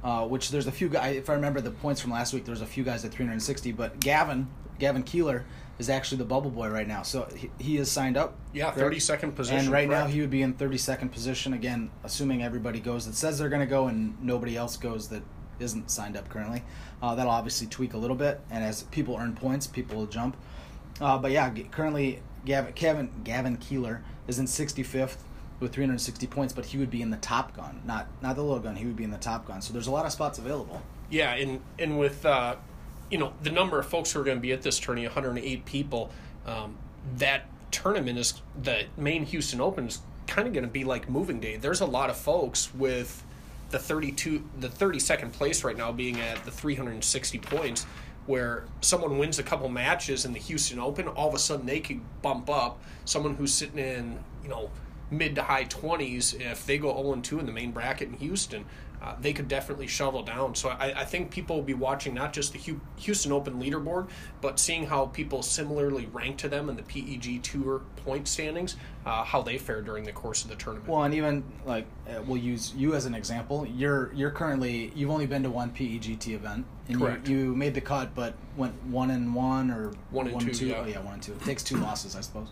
uh, 0.04 0.26
which 0.28 0.52
there's 0.52 0.68
a 0.68 0.72
few 0.72 0.88
guys. 0.88 1.16
If 1.16 1.30
I 1.30 1.34
remember 1.34 1.62
the 1.62 1.72
points 1.72 2.00
from 2.00 2.12
last 2.12 2.34
week, 2.34 2.46
there's 2.46 2.62
a 2.62 2.66
few 2.66 2.84
guys 2.84 3.04
at 3.06 3.12
360. 3.12 3.72
But 3.72 4.00
Gavin, 4.00 4.48
Gavin 4.78 5.04
Keeler, 5.04 5.46
is 5.80 5.90
actually 5.90 6.20
the 6.20 6.26
bubble 6.26 6.52
boy 6.52 6.70
right 6.70 6.88
now. 6.88 7.02
So 7.02 7.28
he, 7.36 7.50
he 7.60 7.78
is 7.78 7.90
signed 7.90 8.18
up. 8.18 8.38
Yeah, 8.54 8.72
32nd 8.72 9.36
position. 9.36 9.60
And 9.60 9.70
right 9.70 9.90
now 9.90 10.06
he 10.06 10.22
would 10.22 10.30
be 10.30 10.44
in 10.44 10.54
32nd 10.54 11.12
position 11.12 11.54
again, 11.54 11.90
assuming 12.04 12.44
everybody 12.44 12.80
goes 12.80 13.08
that 13.08 13.16
says 13.16 13.40
they're 13.40 13.50
going 13.50 13.62
to 13.62 13.66
go 13.68 13.88
and 13.88 14.22
nobody 14.22 14.56
else 14.56 14.78
goes 14.78 15.08
that 15.10 15.24
isn't 15.60 15.90
signed 15.90 16.18
up 16.18 16.30
currently. 16.30 16.64
Uh, 17.02 17.16
that'll 17.16 17.32
obviously 17.32 17.68
tweak 17.68 17.94
a 17.94 17.98
little 17.98 18.16
bit, 18.16 18.40
and 18.50 18.64
as 18.64 18.84
people 18.84 19.18
earn 19.20 19.34
points, 19.34 19.68
people 19.68 19.98
will 19.98 20.06
jump. 20.06 20.38
Uh, 21.00 21.18
but 21.18 21.32
yeah, 21.32 21.50
currently 21.72 22.22
Gavin, 22.46 22.74
Gavin 22.76 23.10
Gavin 23.24 23.58
Keeler 23.58 24.04
is 24.28 24.38
in 24.38 24.46
65th 24.46 25.18
with 25.60 25.74
360 25.74 26.28
points, 26.28 26.54
but 26.54 26.66
he 26.66 26.78
would 26.78 26.90
be 26.90 27.02
in 27.02 27.10
the 27.10 27.18
top 27.18 27.56
gun, 27.56 27.82
not 27.86 28.08
not 28.22 28.36
the 28.36 28.44
little 28.44 28.60
gun. 28.60 28.76
He 28.76 28.86
would 28.86 28.96
be 28.96 29.04
in 29.04 29.12
the 29.12 29.18
top 29.18 29.48
gun. 29.48 29.62
So 29.62 29.74
there's 29.74 29.88
a 29.88 29.92
lot 29.92 30.06
of 30.06 30.12
spots 30.12 30.40
available. 30.40 30.82
Yeah, 31.10 31.34
and 31.34 31.62
and 31.80 31.98
with 31.98 32.26
uh, 32.26 32.56
you 33.10 33.18
know 33.18 33.34
the 33.42 33.52
number 33.52 33.80
of 33.80 33.88
folks 33.88 34.12
who 34.12 34.22
are 34.22 34.24
going 34.24 34.38
to 34.38 34.42
be 34.42 34.52
at 34.52 34.62
this 34.62 34.80
tourney, 34.80 35.04
108 35.04 35.66
people, 35.66 36.12
um, 36.46 36.78
that 37.18 37.46
tournament 37.72 38.20
is 38.20 38.42
the 38.62 38.86
main 38.98 39.26
Houston 39.26 39.62
Open 39.62 39.88
is 39.88 40.00
kind 40.28 40.48
of 40.48 40.54
going 40.54 40.66
to 40.66 40.72
be 40.72 40.84
like 40.84 41.10
moving 41.10 41.40
day. 41.40 41.58
There's 41.58 41.82
a 41.82 41.86
lot 41.86 42.10
of 42.10 42.18
folks 42.18 42.74
with 42.74 43.24
the 43.72 43.80
32, 43.80 44.44
the 44.60 44.70
32nd 44.70 45.32
place 45.32 45.64
right 45.64 45.78
now 45.78 45.92
being 45.92 46.20
at 46.20 46.44
the 46.46 46.52
360 46.52 47.40
points. 47.40 47.86
Where 48.28 48.66
someone 48.82 49.18
wins 49.18 49.40
a 49.40 49.44
couple 49.44 49.68
matches 49.68 50.26
in 50.26 50.34
the 50.34 50.40
Houston 50.40 50.78
Open, 50.78 51.08
all 51.08 51.30
of 51.30 51.34
a 51.34 51.40
sudden 51.40 51.66
they 51.66 51.80
could 51.80 52.02
bump 52.22 52.52
up. 52.52 52.80
Someone 53.04 53.36
who's 53.36 53.52
sitting 53.52 53.80
in, 53.80 54.20
you 54.44 54.50
know, 54.50 54.70
mid 55.10 55.36
to 55.36 55.44
high 55.44 55.66
20s, 55.66 56.40
if 56.40 56.66
they 56.66 56.78
go 56.78 56.94
0 57.02 57.20
2 57.22 57.40
in 57.40 57.46
the 57.48 57.52
main 57.52 57.72
bracket 57.72 58.10
in 58.10 58.14
Houston, 58.14 58.66
uh, 59.02 59.16
they 59.20 59.34
could 59.34 59.48
definitely 59.48 59.88
shovel 59.88 60.22
down. 60.22 60.54
So 60.54 60.70
I, 60.70 61.02
I 61.02 61.06
think 61.06 61.32
people 61.32 61.56
will 61.56 61.64
be 61.64 61.74
watching 61.74 62.14
not 62.14 62.34
just 62.34 62.54
the 62.54 62.76
Houston 62.98 63.32
Open 63.32 63.60
leaderboard, 63.60 64.10
but 64.42 64.60
seeing 64.60 64.86
how 64.86 65.08
people 65.08 65.42
similarly 65.42 66.08
rank 66.14 66.38
to 66.38 66.50
them 66.50 66.70
in 66.70 66.76
the 66.76 66.84
PEG 66.84 67.42
Tour 67.42 67.82
point 68.06 68.28
standings, 68.28 68.78
uh, 69.06 69.24
how 69.24 69.42
they 69.42 69.58
fare 69.58 69.82
during 69.82 70.04
the 70.04 70.12
course 70.12 70.44
of 70.44 70.50
the 70.50 70.56
tournament. 70.56 70.90
Well, 70.90 71.04
and 71.04 71.14
even 71.14 71.44
like 71.66 71.86
uh, 72.08 72.22
we'll 72.26 72.38
use 72.38 72.74
you 72.76 72.94
as 72.94 73.06
an 73.06 73.16
example. 73.16 73.66
You're 73.66 74.12
you're 74.14 74.32
currently 74.32 74.92
you've 74.96 75.10
only 75.10 75.26
been 75.26 75.44
to 75.44 75.50
one 75.50 75.72
PEGT 75.72 76.30
event, 76.30 76.66
and 76.88 77.00
Correct. 77.00 77.28
You, 77.28 77.38
you 77.38 77.56
made 77.56 77.74
the 77.74 77.82
cut, 77.82 78.14
but 78.14 78.36
went 78.56 78.74
one 78.84 79.10
and 79.10 79.34
one 79.34 79.72
or 79.72 79.94
One 80.12 80.28
and 80.28 80.54
two, 80.54 80.68
yeah. 80.68 80.82
Oh 80.84 80.86
yeah, 80.86 81.00
one 81.00 81.16
and 81.16 81.24
two. 81.24 81.34
It 81.34 81.42
takes 81.44 81.64
two 81.64 81.78
losses, 81.78 82.16
I 82.16 82.22
suppose. 82.22 82.50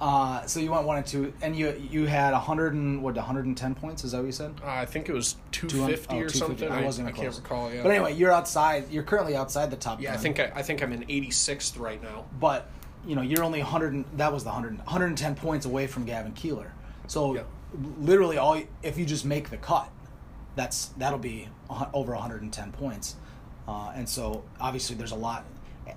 Uh, 0.00 0.44
so 0.46 0.58
you 0.58 0.72
went 0.72 0.86
one 0.86 0.96
and 0.96 1.06
two, 1.06 1.32
and 1.40 1.56
you 1.56 1.80
you 1.90 2.06
had 2.06 2.34
hundred 2.34 2.74
and 2.74 3.00
what 3.02 3.14
110 3.14 3.74
points? 3.76 4.02
Is 4.02 4.12
that 4.12 4.18
what 4.18 4.26
you 4.26 4.32
said? 4.32 4.54
uh, 4.64 4.70
I 4.70 4.86
think 4.86 5.08
it 5.08 5.12
was 5.12 5.36
250 5.52 6.08
200 6.08 6.26
or 6.26 6.28
250. 6.28 6.38
something. 6.38 6.70
I 6.70 6.84
wasn't 6.84 7.06
I, 7.06 7.10
even 7.10 7.22
can't 7.22 7.36
recall. 7.36 7.72
Yeah. 7.72 7.82
But 7.82 7.92
anyway, 7.92 8.14
you're 8.14 8.32
outside. 8.32 8.90
You're 8.90 9.04
currently 9.04 9.36
outside 9.36 9.70
the 9.70 9.76
top. 9.76 10.00
yeah, 10.00 10.14
I 10.14 10.16
think 10.16 10.40
I, 10.40 10.50
I 10.54 10.62
think 10.62 10.82
I'm 10.82 10.92
in 10.92 11.04
86th 11.04 11.78
right 11.78 12.02
now. 12.02 12.24
but 12.40 12.68
you 13.06 13.16
know 13.16 13.22
you're 13.22 13.42
only 13.44 13.60
100 13.60 13.92
and- 13.92 14.04
that 14.16 14.32
was 14.32 14.44
the 14.44 14.50
100 14.50 14.78
110 14.78 15.34
points 15.34 15.66
away 15.66 15.86
from 15.86 16.04
Gavin 16.04 16.32
Keeler. 16.32 16.72
So 17.06 17.34
Yeah. 17.34 17.42
literally 17.98 18.38
all 18.38 18.60
if 18.82 18.98
you 18.98 19.04
just 19.04 19.24
make 19.24 19.50
the 19.50 19.56
cut, 19.56 19.88
that's 20.56 20.86
that'll 20.98 21.18
be 21.18 21.48
over 21.92 22.14
110 22.14 22.72
points. 22.72 23.16
Uh, 23.66 23.92
and 23.94 24.08
so 24.08 24.42
obviously 24.60 24.96
there's 24.96 25.12
a 25.12 25.16
lot 25.16 25.44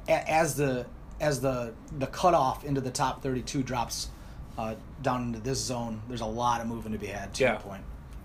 as 0.08 0.56
the 0.56 0.86
as 1.22 1.42
the 1.42 1.74
the 2.00 2.08
cutoff 2.08 2.64
into 2.66 2.82
the 2.82 2.92
top 2.92 3.22
32 3.24 3.64
drops 3.64 4.10
uh, 4.58 4.74
down 5.02 5.22
into 5.24 5.40
this 5.40 5.60
zone, 5.60 6.02
there's 6.08 6.22
a 6.22 6.26
lot 6.26 6.62
of 6.62 6.68
moving 6.68 6.92
to 6.94 6.98
be 6.98 7.08
had 7.08 7.34
to 7.34 7.44
Yeah. 7.44 7.52
your 7.54 7.60
point. 7.60 7.84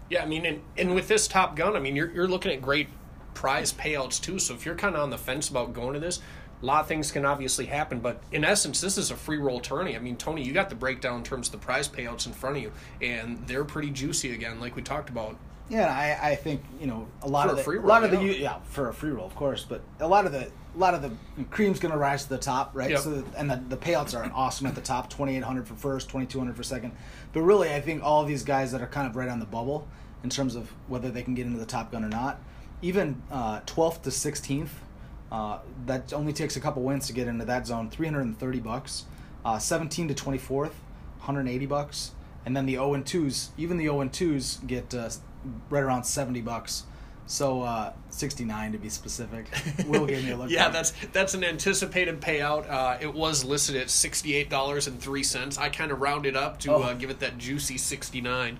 Yeah, 0.08 0.22
I 0.22 0.26
mean, 0.26 0.46
and, 0.46 0.60
and 0.76 0.94
with 0.94 1.06
this 1.08 1.26
Top 1.28 1.54
Gun, 1.56 1.74
I 1.76 1.80
mean, 1.80 1.94
you're, 1.96 2.10
you're 2.12 2.28
looking 2.28 2.52
at 2.52 2.60
great 2.62 2.88
prize 3.34 3.72
payouts 3.72 4.20
too. 4.20 4.38
So 4.38 4.54
if 4.54 4.64
you're 4.64 4.74
kind 4.76 4.94
of 4.96 5.02
on 5.02 5.10
the 5.10 5.18
fence 5.18 5.48
about 5.48 5.72
going 5.72 5.94
to 5.94 6.00
this, 6.00 6.20
a 6.62 6.66
lot 6.66 6.80
of 6.80 6.86
things 6.88 7.10
can 7.10 7.24
obviously 7.24 7.66
happen. 7.66 8.00
But 8.00 8.20
in 8.32 8.44
essence, 8.44 8.80
this 8.80 8.98
is 8.98 9.10
a 9.10 9.16
free 9.16 9.38
roll 9.38 9.60
tourney. 9.60 9.96
I 9.96 9.98
mean, 9.98 10.16
Tony, 10.16 10.42
you 10.42 10.52
got 10.52 10.68
the 10.68 10.74
breakdown 10.74 11.18
in 11.18 11.24
terms 11.24 11.48
of 11.48 11.52
the 11.52 11.58
prize 11.58 11.88
payouts 11.88 12.26
in 12.26 12.32
front 12.32 12.56
of 12.56 12.62
you, 12.62 12.72
and 13.00 13.46
they're 13.46 13.64
pretty 13.64 13.90
juicy 13.90 14.32
again, 14.34 14.60
like 14.60 14.76
we 14.76 14.82
talked 14.82 15.08
about. 15.08 15.36
Yeah, 15.68 15.86
I, 15.86 16.30
I 16.30 16.34
think 16.34 16.62
you 16.80 16.88
know 16.88 17.06
a 17.22 17.28
lot 17.28 17.46
For 17.46 17.52
of 17.52 17.54
a 17.54 17.56
the 17.58 17.62
free 17.62 17.78
a 17.78 17.80
lot 17.80 18.02
of 18.02 18.10
the 18.10 18.16
yeah. 18.16 18.22
u- 18.22 18.32
yeah 18.32 18.58
for 18.64 18.88
a 18.88 18.94
free 18.94 19.10
roll 19.10 19.26
of 19.26 19.36
course, 19.36 19.64
but 19.68 19.80
a 20.00 20.08
lot 20.08 20.26
of 20.26 20.32
the 20.32 20.50
a 20.74 20.78
lot 20.78 20.94
of 20.94 21.02
the 21.02 21.12
cream's 21.50 21.78
gonna 21.78 21.96
rise 21.96 22.24
to 22.24 22.28
the 22.30 22.38
top, 22.38 22.72
right? 22.74 22.90
Yep. 22.90 23.00
So 23.00 23.24
and 23.36 23.48
the, 23.48 23.62
the 23.68 23.76
payouts 23.76 24.18
are 24.18 24.28
awesome 24.34 24.66
at 24.66 24.74
the 24.74 24.80
top, 24.80 25.08
twenty 25.08 25.36
eight 25.36 25.44
hundred 25.44 25.68
for 25.68 25.74
first, 25.74 26.08
twenty 26.08 26.26
two 26.26 26.40
hundred 26.40 26.56
for 26.56 26.64
second. 26.64 26.90
But 27.32 27.42
really, 27.42 27.72
I 27.72 27.80
think 27.80 28.02
all 28.02 28.20
of 28.20 28.26
these 28.28 28.42
guys 28.42 28.72
that 28.72 28.82
are 28.82 28.86
kind 28.88 29.06
of 29.06 29.14
right 29.14 29.28
on 29.28 29.38
the 29.38 29.46
bubble 29.46 29.86
in 30.24 30.28
terms 30.30 30.56
of 30.56 30.68
whether 30.88 31.08
they 31.08 31.22
can 31.22 31.34
get 31.36 31.46
into 31.46 31.58
the 31.60 31.66
top 31.66 31.92
gun 31.92 32.04
or 32.04 32.08
not, 32.08 32.40
even 32.82 33.22
uh, 33.30 33.60
twelfth 33.64 34.02
to 34.02 34.10
sixteenth, 34.10 34.80
uh, 35.32 35.58
that 35.86 36.12
only 36.12 36.32
takes 36.32 36.56
a 36.56 36.60
couple 36.60 36.82
wins 36.82 37.06
to 37.06 37.12
get 37.12 37.28
into 37.28 37.44
that 37.44 37.66
zone. 37.66 37.90
Three 37.90 38.06
hundred 38.06 38.22
and 38.22 38.38
thirty 38.38 38.60
bucks, 38.60 39.04
uh, 39.44 39.58
seventeen 39.58 40.08
to 40.08 40.14
twenty 40.14 40.38
fourth, 40.38 40.74
hundred 41.20 41.48
eighty 41.48 41.66
bucks, 41.66 42.12
and 42.44 42.56
then 42.56 42.66
the 42.66 42.72
zero 42.74 42.94
and 42.94 43.06
twos, 43.06 43.50
even 43.56 43.76
the 43.76 43.84
zero 43.84 44.00
and 44.00 44.12
twos 44.12 44.56
get 44.66 44.94
uh, 44.94 45.08
right 45.70 45.82
around 45.82 46.04
seventy 46.04 46.40
bucks. 46.40 46.84
So 47.26 47.62
uh, 47.62 47.92
sixty 48.08 48.44
nine 48.44 48.72
to 48.72 48.78
be 48.78 48.88
specific. 48.88 49.46
Will 49.86 50.04
gave 50.04 50.24
me 50.24 50.32
a 50.32 50.36
look. 50.38 50.50
yeah, 50.50 50.64
back. 50.64 50.72
that's 50.72 50.92
that's 51.12 51.34
an 51.34 51.44
anticipated 51.44 52.20
payout. 52.20 52.68
Uh, 52.68 52.98
it 53.00 53.14
was 53.14 53.44
listed 53.44 53.76
at 53.76 53.88
sixty 53.88 54.34
eight 54.34 54.50
dollars 54.50 54.88
and 54.88 55.00
three 55.00 55.22
cents. 55.22 55.56
I 55.56 55.68
kind 55.68 55.92
of 55.92 56.00
rounded 56.00 56.34
up 56.36 56.58
to 56.60 56.72
Oh. 56.72 56.82
uh, 56.82 56.94
give 56.94 57.08
it 57.08 57.20
that 57.20 57.38
juicy 57.38 57.78
sixty 57.78 58.20
nine. 58.20 58.58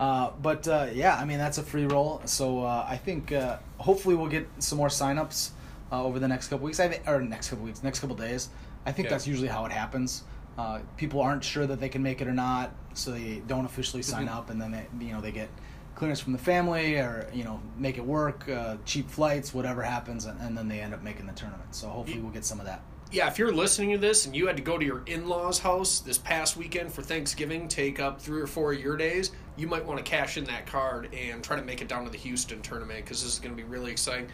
Uh, 0.00 0.30
but 0.42 0.66
uh, 0.66 0.88
yeah, 0.92 1.14
I 1.16 1.24
mean 1.26 1.38
that's 1.38 1.58
a 1.58 1.62
free 1.62 1.86
roll. 1.86 2.20
So 2.24 2.64
uh, 2.64 2.86
I 2.88 2.96
think 2.96 3.30
uh, 3.30 3.58
hopefully 3.78 4.16
we'll 4.16 4.26
get 4.28 4.48
some 4.58 4.78
more 4.78 4.88
signups 4.88 5.50
uh, 5.92 6.02
over 6.04 6.18
the 6.18 6.28
next 6.28 6.48
couple 6.48 6.64
weeks. 6.66 6.80
I 6.80 6.88
think, 6.88 7.02
or 7.06 7.20
next 7.20 7.50
couple 7.50 7.64
weeks, 7.64 7.82
next 7.82 8.00
couple 8.00 8.16
days. 8.16 8.48
I 8.86 8.92
think 8.92 9.06
Yeah. 9.06 9.10
that's 9.10 9.26
usually 9.26 9.48
how 9.48 9.64
it 9.66 9.72
happens. 9.72 10.24
Uh, 10.56 10.80
people 10.96 11.20
aren't 11.20 11.44
sure 11.44 11.66
that 11.66 11.78
they 11.80 11.88
can 11.88 12.02
make 12.02 12.20
it 12.20 12.26
or 12.28 12.32
not, 12.32 12.72
so 12.94 13.10
they 13.12 13.42
don't 13.46 13.64
officially 13.64 14.02
sign 14.02 14.26
Mhm. 14.26 14.34
up, 14.36 14.50
and 14.50 14.60
then 14.60 14.72
they, 14.72 14.86
you 15.06 15.12
know 15.12 15.20
they 15.20 15.30
get 15.32 15.48
clearance 15.94 16.20
from 16.20 16.32
the 16.32 16.38
family 16.38 16.94
or 16.96 17.28
you 17.32 17.44
know 17.44 17.60
make 17.76 17.96
it 17.98 18.04
work, 18.04 18.48
uh, 18.48 18.76
cheap 18.84 19.10
flights, 19.10 19.52
whatever 19.54 19.82
happens, 19.82 20.24
and, 20.24 20.40
and 20.40 20.56
then 20.56 20.68
they 20.68 20.80
end 20.80 20.94
up 20.94 21.02
making 21.02 21.26
the 21.26 21.32
tournament. 21.32 21.74
So 21.74 21.88
hopefully 21.88 22.20
we'll 22.20 22.32
get 22.32 22.44
some 22.44 22.60
of 22.60 22.66
that. 22.66 22.82
yeah, 23.10 23.26
if 23.26 23.38
you're 23.38 23.50
listening 23.52 23.90
to 23.92 23.96
this 23.98 24.26
and 24.26 24.36
you 24.36 24.46
had 24.46 24.54
to 24.58 24.62
go 24.62 24.76
to 24.76 24.84
your 24.84 25.00
in 25.06 25.26
law's 25.28 25.58
house 25.60 26.00
this 26.00 26.18
past 26.18 26.58
weekend 26.58 26.92
for 26.92 27.00
Thanksgiving, 27.02 27.66
take 27.66 27.98
up 27.98 28.20
three 28.20 28.38
or 28.38 28.46
four 28.46 28.74
of 28.74 28.80
your 28.80 28.98
days, 28.98 29.30
you 29.56 29.66
might 29.66 29.82
want 29.86 29.96
to 29.98 30.04
cash 30.04 30.36
in 30.36 30.44
that 30.44 30.66
card 30.66 31.08
and 31.14 31.42
try 31.42 31.56
to 31.56 31.62
make 31.64 31.80
it 31.80 31.88
down 31.88 32.04
to 32.04 32.10
the 32.10 32.18
Houston 32.18 32.60
tournament 32.60 33.02
because 33.02 33.22
this 33.22 33.32
is 33.32 33.38
going 33.40 33.56
to 33.56 33.60
be 33.62 33.66
really 33.66 33.90
exciting. 33.90 34.28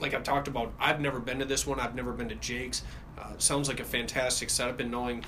Like 0.00 0.14
I've 0.14 0.24
talked 0.24 0.48
about, 0.48 0.72
I've 0.78 1.00
never 1.00 1.20
been 1.20 1.38
to 1.38 1.44
this 1.44 1.66
one, 1.66 1.78
I've 1.80 1.94
never 1.94 2.12
been 2.12 2.28
to 2.28 2.34
Jake's. 2.36 2.82
Uh, 3.18 3.30
sounds 3.38 3.68
like 3.68 3.80
a 3.80 3.84
fantastic 3.84 4.50
setup, 4.50 4.80
and 4.80 4.90
knowing 4.90 5.24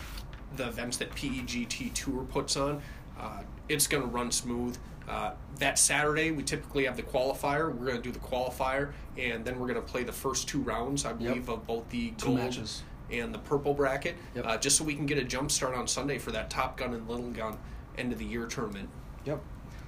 the 0.57 0.67
events 0.69 0.97
that 0.99 1.11
PEGT 1.13 1.93
Tour 1.95 2.25
puts 2.25 2.57
on, 2.57 2.83
uh, 3.19 3.43
it's 3.69 3.87
going 3.87 4.03
to 4.03 4.09
run 4.09 4.31
smooth. 4.33 4.77
Uh, 5.09 5.33
that 5.61 5.79
Saturday, 5.79 6.33
we 6.33 6.43
typically 6.43 6.85
have 6.85 6.97
the 6.97 7.03
qualifier. 7.03 7.73
We're 7.73 7.87
going 7.87 7.97
to 7.97 8.03
do 8.03 8.11
the 8.11 8.19
qualifier, 8.19 8.93
and 9.17 9.45
then 9.45 9.59
we're 9.61 9.69
going 9.69 9.81
to 9.81 9.87
play 9.87 10.03
the 10.03 10.13
first 10.13 10.49
two 10.49 10.61
rounds, 10.61 11.05
I 11.05 11.13
believe, 11.13 11.49
of 11.49 11.65
both 11.67 11.89
the 11.91 12.11
Two 12.19 12.27
gold 12.27 12.39
matches. 12.39 12.83
and 13.11 13.33
the 13.33 13.39
purple 13.39 13.73
bracket, 13.73 14.17
Yep. 14.35 14.45
uh, 14.47 14.57
just 14.59 14.77
so 14.77 14.83
we 14.85 14.97
can 14.97 15.07
get 15.07 15.17
a 15.19 15.25
jump 15.25 15.53
start 15.53 15.77
on 15.77 15.87
Sunday 15.87 16.19
for 16.19 16.33
that 16.33 16.51
Top 16.51 16.77
Gun 16.77 16.93
and 16.93 17.09
Little 17.09 17.31
Gun 17.31 17.57
end 17.97 18.13
of 18.13 18.19
the 18.19 18.25
year 18.25 18.47
tournament. 18.47 18.89
Yep. 19.25 19.41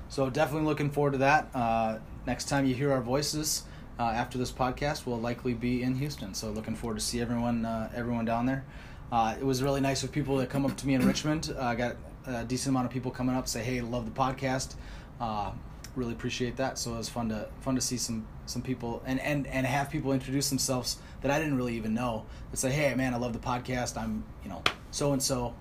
So 0.09 0.31
definitely 0.31 0.67
looking 0.69 0.89
forward 0.89 1.13
to 1.13 1.19
that. 1.19 1.49
Uh, 1.53 1.99
next 2.27 2.45
time 2.49 2.65
you 2.65 2.75
hear 2.77 2.93
our 2.93 3.03
voices 3.03 3.65
uh, 3.99 4.03
after 4.05 4.39
this 4.39 4.53
podcast, 4.53 5.07
we'll 5.07 5.21
likely 5.21 5.55
be 5.55 5.83
in 5.83 5.95
Houston. 5.97 6.35
So 6.35 6.51
looking 6.51 6.75
forward 6.77 6.99
to 6.99 7.05
see 7.05 7.21
everyone, 7.21 7.65
uh, 7.65 7.91
everyone 7.95 8.25
down 8.25 8.47
there. 8.47 8.65
Uh, 9.11 9.35
it 9.39 9.45
was 9.45 9.63
really 9.63 9.81
nice 9.81 10.03
with 10.03 10.13
people 10.13 10.37
that 10.37 10.51
come 10.51 10.65
up 10.67 10.77
to 10.77 10.87
me 10.87 10.95
in 10.95 11.07
Richmond. 11.07 11.55
Uh, 11.59 11.63
I 11.63 11.75
got 11.75 11.97
a 12.27 12.45
decent 12.45 12.73
amount 12.75 12.87
of 12.87 12.93
people 12.93 13.11
coming 13.11 13.35
up 13.35 13.49
say, 13.49 13.63
"Hey, 13.63 13.81
love 13.81 14.05
the 14.05 14.11
podcast." 14.21 14.75
Uh, 15.21 15.51
really 15.97 16.13
appreciate 16.13 16.57
that. 16.57 16.79
So 16.79 16.95
it 16.95 16.99
was 16.99 17.09
fun 17.09 17.29
to 17.31 17.49
fun 17.61 17.75
to 17.75 17.81
see 17.81 17.97
some 17.97 18.27
some 18.47 18.61
people 18.63 19.03
and 19.07 19.19
and 19.21 19.47
and 19.47 19.67
have 19.67 19.91
people 19.91 20.13
introduce 20.13 20.49
themselves 20.51 20.99
that 21.23 21.31
I 21.31 21.39
didn't 21.39 21.57
really 21.57 21.75
even 21.77 21.95
know. 21.95 22.27
That 22.51 22.59
say, 22.59 22.71
"Hey, 22.71 22.95
man, 22.95 23.15
I 23.15 23.17
love 23.17 23.33
the 23.33 23.39
podcast. 23.39 23.97
I'm 23.97 24.25
you 24.45 24.51
know 24.51 24.63
so 24.91 25.13
and 25.13 25.23
so. 25.23 25.55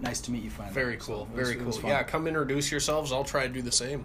Nice 0.00 0.20
to 0.22 0.32
meet 0.32 0.42
you 0.42 0.50
finally." 0.50 0.74
Very 0.74 0.96
cool. 0.96 1.22
it 1.32 1.36
was- 1.38 1.48
Very 1.50 1.64
cool. 1.64 1.88
Yeah, 1.88 2.02
come 2.02 2.26
introduce 2.26 2.70
yourselves. 2.70 3.12
I'll 3.12 3.24
try 3.24 3.46
to 3.46 3.52
do 3.52 3.62
the 3.62 3.72
same. 3.72 4.04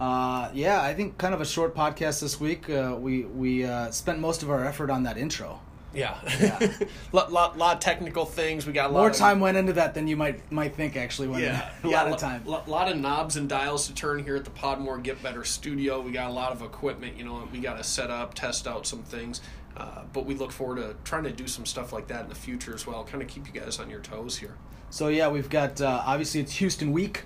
Uh, 0.00 0.50
yeah, 0.54 0.80
I 0.82 0.94
think 0.94 1.18
kind 1.18 1.34
of 1.34 1.40
a 1.40 1.44
short 1.46 1.74
podcast 1.76 2.20
this 2.20 2.40
week. 2.40 2.70
Uh, 2.70 2.96
we 2.98 3.24
we 3.24 3.64
uh, 3.64 3.90
spent 3.90 4.18
most 4.18 4.42
of 4.42 4.50
our 4.50 4.64
effort 4.64 4.90
on 4.90 5.02
that 5.02 5.18
intro. 5.18 5.60
Yeah. 5.92 6.16
Yeah. 6.40 6.72
lot, 7.12 7.32
lot, 7.32 7.58
lot 7.58 7.74
of 7.74 7.80
technical 7.80 8.24
things. 8.24 8.64
We 8.66 8.72
got 8.72 8.90
a 8.90 8.92
lot 8.92 9.00
More 9.00 9.10
of, 9.10 9.16
time 9.16 9.40
went 9.40 9.56
into 9.56 9.72
that 9.74 9.92
than 9.92 10.06
you 10.08 10.16
might 10.16 10.50
might 10.50 10.74
think. 10.74 10.96
Actually, 10.96 11.28
went 11.28 11.42
Yeah, 11.42 11.68
into 11.76 11.88
a 11.88 11.90
yeah, 11.90 12.02
lot 12.04 12.12
of 12.12 12.18
time. 12.18 12.42
lo- 12.46 12.62
lot 12.66 12.90
of 12.90 12.96
knobs 12.96 13.36
and 13.36 13.48
dials 13.48 13.88
to 13.88 13.94
turn 13.94 14.22
here 14.24 14.36
at 14.36 14.44
the 14.44 14.50
Podmore 14.52 15.02
Get 15.02 15.22
Better 15.22 15.44
Studio. 15.44 16.00
We 16.00 16.12
got 16.12 16.30
a 16.30 16.32
lot 16.32 16.52
of 16.52 16.62
equipment. 16.62 17.16
You 17.18 17.24
know, 17.24 17.46
we 17.52 17.58
got 17.58 17.76
to 17.76 17.84
set 17.84 18.08
up, 18.10 18.34
test 18.34 18.66
out 18.66 18.86
some 18.86 19.02
things. 19.02 19.40
Uh, 19.76 20.02
but 20.12 20.26
we 20.26 20.34
look 20.34 20.52
forward 20.52 20.76
to 20.76 20.94
trying 21.04 21.24
to 21.24 21.32
do 21.32 21.46
some 21.46 21.66
stuff 21.66 21.92
like 21.92 22.06
that 22.08 22.22
in 22.22 22.28
the 22.28 22.34
future 22.34 22.74
as 22.74 22.86
well. 22.86 23.04
Kind 23.04 23.22
of 23.22 23.28
keep 23.28 23.52
you 23.52 23.60
guys 23.60 23.78
on 23.78 23.90
your 23.90 24.00
toes 24.00 24.38
here. 24.38 24.54
So 24.90 25.08
yeah, 25.08 25.28
we've 25.28 25.50
got 25.50 25.80
uh, 25.80 26.02
obviously 26.06 26.40
it's 26.40 26.52
Houston 26.54 26.92
week, 26.92 27.24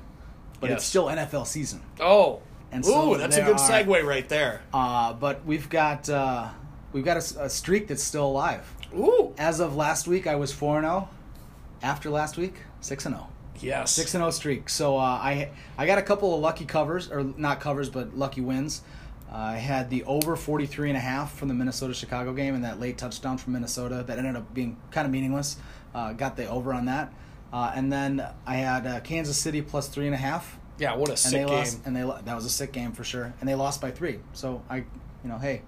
but 0.61 0.71
it's 0.71 0.85
still 0.85 1.07
NFL 1.07 1.47
season. 1.47 1.83
Oh, 2.01 2.41
And 2.75 2.85
ooh, 2.87 3.17
that's 3.17 3.37
a 3.37 3.43
good 3.43 3.59
are- 3.59 3.71
segue 3.71 4.05
right 4.05 4.29
there. 4.29 4.61
Uh, 4.73 5.13
but 5.13 5.45
we've 5.47 5.69
got 5.69 6.09
uh, 6.11 6.49
we've 6.93 7.05
got 7.05 7.17
a 7.17 7.45
a, 7.45 7.49
streak 7.49 7.87
that's 7.89 8.03
still 8.03 8.27
alive. 8.27 8.71
Ooh, 8.95 9.33
As 9.39 9.61
of 9.61 9.75
last 9.77 10.07
week, 10.09 10.27
I 10.27 10.35
was 10.37 10.53
four 10.53 10.77
and 10.79 10.85
zero. 10.85 11.09
After 11.83 12.11
last 12.11 12.37
week, 12.37 12.55
six 12.81 13.07
and 13.07 13.15
zero. 13.15 13.29
yes, 13.61 13.93
Six 13.93 14.15
and 14.15 14.23
zero 14.23 14.31
streak. 14.31 14.69
So 14.69 14.97
uh, 14.99 15.01
I 15.03 15.51
I 15.79 15.87
got 15.87 15.99
a 15.99 16.03
couple 16.03 16.35
of 16.35 16.41
lucky 16.41 16.65
covers 16.65 17.11
or 17.11 17.23
not 17.37 17.61
covers 17.61 17.89
but 17.91 18.17
lucky 18.19 18.41
wins. 18.41 18.83
Uh, 19.31 19.37
I 19.37 19.57
had 19.57 19.91
the 19.91 20.05
over 20.05 20.37
43 20.37 20.91
and 20.91 20.97
a 20.97 21.01
half 21.01 21.37
from 21.37 21.49
the 21.49 21.55
Minnesota 21.55 21.95
Chicago 21.95 22.33
game 22.33 22.55
and 22.55 22.65
that 22.65 22.79
late 22.79 22.99
touchdown 22.99 23.39
from 23.39 23.53
Minnesota 23.55 24.05
that 24.07 24.19
ended 24.19 24.37
up 24.37 24.53
being 24.55 24.77
kind 24.91 25.07
of 25.07 25.13
meaningless. 25.13 25.57
Uh, 25.95 26.13
got 26.13 26.37
the 26.37 26.49
over 26.49 26.73
on 26.73 26.87
that. 26.87 27.13
Uh, 27.53 27.73
and 27.75 27.93
then 27.93 28.25
I 28.47 28.57
had 28.57 28.87
uh, 28.87 29.01
Kansas 29.01 29.37
City 29.37 29.63
plus 29.63 29.89
three 29.89 30.07
and 30.07 30.15
a 30.15 30.19
half. 30.19 30.59
Yeah, 30.79 30.95
what 30.97 31.09
a 31.11 31.17
sick 31.17 31.27
And 31.27 31.31
sick 31.33 31.41
they 31.41 31.47
game. 31.47 31.59
lost, 31.59 31.81
and 31.87 31.97
they 31.97 32.05
lo- 32.05 32.21
that 32.25 32.35
was 32.35 32.45
a 32.45 32.51
sick 32.51 32.73
game 32.73 32.93
for 32.93 33.05
sure. 33.05 33.33
And 33.41 33.49
they 33.49 33.55
lost 33.55 33.81
by 33.81 33.91
three. 33.91 34.19
So 34.33 34.63
I, 34.69 34.79
you 34.79 34.85
know, 35.25 35.39
hey, 35.39 35.63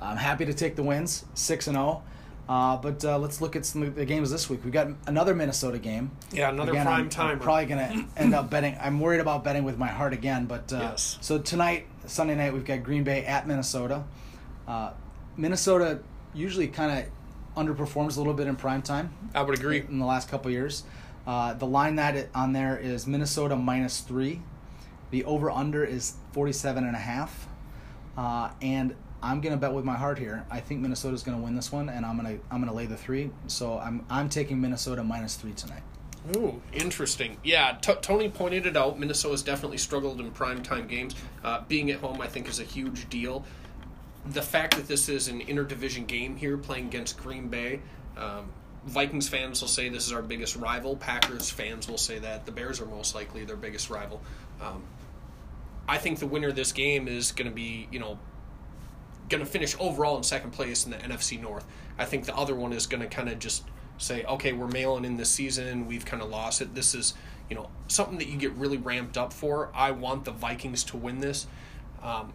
I'm 0.00 0.16
happy 0.16 0.46
to 0.46 0.54
take 0.54 0.76
the 0.76 0.82
wins, 0.82 1.24
six 1.34 1.66
and 1.66 1.76
zero. 1.76 2.02
Uh, 2.48 2.76
but 2.76 3.04
uh, 3.04 3.16
let's 3.16 3.40
look 3.40 3.54
at 3.54 3.64
some 3.64 3.82
of 3.84 3.94
the 3.94 4.04
games 4.04 4.30
this 4.30 4.50
week. 4.50 4.64
We've 4.64 4.72
got 4.72 4.88
another 5.06 5.34
Minnesota 5.36 5.78
game. 5.78 6.10
Yeah, 6.32 6.48
another 6.50 6.72
Again, 6.72 6.84
prime 6.86 7.08
I'm. 7.16 7.30
I'm 7.32 7.38
probably 7.38 7.66
gonna 7.66 8.06
end 8.16 8.34
up 8.34 8.50
betting. 8.50 8.76
I'm 8.80 8.98
worried 8.98 9.20
about 9.20 9.44
betting 9.44 9.62
with 9.62 9.78
my 9.78 9.86
heart 9.88 10.12
again. 10.12 10.46
But 10.46 10.72
uh, 10.72 10.78
Yes. 10.78 11.18
so 11.20 11.38
tonight, 11.38 11.86
Sunday 12.06 12.34
night, 12.34 12.52
we've 12.52 12.64
got 12.64 12.82
Green 12.82 13.04
Bay 13.04 13.24
at 13.24 13.46
Minnesota. 13.46 14.02
Uh, 14.66 14.92
Minnesota 15.36 16.00
usually 16.34 16.66
kind 16.68 17.06
of 17.06 17.06
underperforms 17.66 18.16
a 18.16 18.20
little 18.20 18.34
bit 18.34 18.46
in 18.46 18.54
prime 18.56 18.82
time 18.82 19.12
I 19.34 19.42
would 19.42 19.58
agree. 19.58 19.80
in 19.80 19.98
the 19.98 20.04
last 20.06 20.28
couple 20.28 20.48
of 20.48 20.52
years. 20.52 20.84
Uh, 21.30 21.54
the 21.54 21.66
line 21.66 21.94
that 21.94 22.28
on 22.34 22.52
there 22.52 22.76
is 22.76 23.06
Minnesota 23.06 23.54
minus 23.54 24.00
three. 24.00 24.42
The 25.12 25.22
over 25.22 25.48
under 25.48 25.84
is 25.84 26.14
47 26.32 26.84
and 26.84 26.96
a 26.96 26.98
half. 26.98 27.46
Uh, 28.18 28.50
and 28.60 28.96
I'm 29.22 29.40
gonna 29.40 29.56
bet 29.56 29.72
with 29.72 29.84
my 29.84 29.94
heart 29.94 30.18
here. 30.18 30.44
I 30.50 30.58
think 30.58 30.80
Minnesota's 30.80 31.22
gonna 31.22 31.38
win 31.38 31.54
this 31.54 31.70
one, 31.70 31.88
and 31.88 32.04
I'm 32.04 32.16
gonna 32.16 32.38
I'm 32.50 32.58
gonna 32.58 32.74
lay 32.74 32.86
the 32.86 32.96
three. 32.96 33.30
So 33.46 33.78
I'm 33.78 34.04
I'm 34.10 34.28
taking 34.28 34.60
Minnesota 34.60 35.04
minus 35.04 35.36
three 35.36 35.52
tonight. 35.52 35.84
Ooh, 36.34 36.60
interesting. 36.72 37.36
Yeah, 37.44 37.78
T- 37.80 37.94
Tony 38.02 38.28
pointed 38.28 38.66
it 38.66 38.76
out. 38.76 38.98
Minnesota's 38.98 39.44
definitely 39.44 39.78
struggled 39.78 40.18
in 40.18 40.32
primetime 40.32 40.88
games. 40.88 41.14
Uh, 41.44 41.60
being 41.68 41.92
at 41.92 42.00
home, 42.00 42.20
I 42.20 42.26
think, 42.26 42.48
is 42.48 42.58
a 42.58 42.64
huge 42.64 43.08
deal. 43.08 43.44
The 44.26 44.42
fact 44.42 44.74
that 44.74 44.88
this 44.88 45.08
is 45.08 45.28
an 45.28 45.42
interdivision 45.42 46.08
game 46.08 46.34
here, 46.34 46.58
playing 46.58 46.88
against 46.88 47.16
Green 47.18 47.46
Bay, 47.46 47.82
um, 48.16 48.50
Vikings 48.84 49.28
fans 49.28 49.60
will 49.60 49.68
say 49.68 49.88
this 49.88 50.06
is 50.06 50.12
our 50.12 50.22
biggest 50.22 50.56
rival. 50.56 50.96
Packers 50.96 51.50
fans 51.50 51.88
will 51.88 51.98
say 51.98 52.18
that 52.18 52.46
the 52.46 52.52
Bears 52.52 52.80
are 52.80 52.86
most 52.86 53.14
likely 53.14 53.44
their 53.44 53.56
biggest 53.56 53.90
rival. 53.90 54.22
Um, 54.60 54.82
I 55.88 55.98
think 55.98 56.18
the 56.18 56.26
winner 56.26 56.48
of 56.48 56.56
this 56.56 56.72
game 56.72 57.08
is 57.08 57.32
going 57.32 57.48
to 57.48 57.54
be, 57.54 57.88
you 57.90 57.98
know, 57.98 58.18
going 59.28 59.44
to 59.44 59.50
finish 59.50 59.76
overall 59.78 60.16
in 60.16 60.22
second 60.22 60.52
place 60.52 60.84
in 60.84 60.90
the 60.90 60.96
NFC 60.98 61.40
North. 61.40 61.64
I 61.98 62.04
think 62.04 62.24
the 62.24 62.36
other 62.36 62.54
one 62.54 62.72
is 62.72 62.86
going 62.86 63.02
to 63.02 63.06
kind 63.06 63.28
of 63.28 63.38
just 63.38 63.64
say, 63.98 64.24
okay, 64.24 64.52
we're 64.52 64.68
mailing 64.68 65.04
in 65.04 65.16
this 65.16 65.30
season. 65.30 65.86
We've 65.86 66.04
kind 66.04 66.22
of 66.22 66.30
lost 66.30 66.62
it. 66.62 66.74
This 66.74 66.94
is, 66.94 67.14
you 67.48 67.56
know, 67.56 67.68
something 67.88 68.18
that 68.18 68.28
you 68.28 68.36
get 68.36 68.52
really 68.52 68.78
ramped 68.78 69.18
up 69.18 69.32
for. 69.32 69.70
I 69.74 69.90
want 69.90 70.24
the 70.24 70.32
Vikings 70.32 70.84
to 70.84 70.96
win 70.96 71.20
this. 71.20 71.46
Um, 72.02 72.32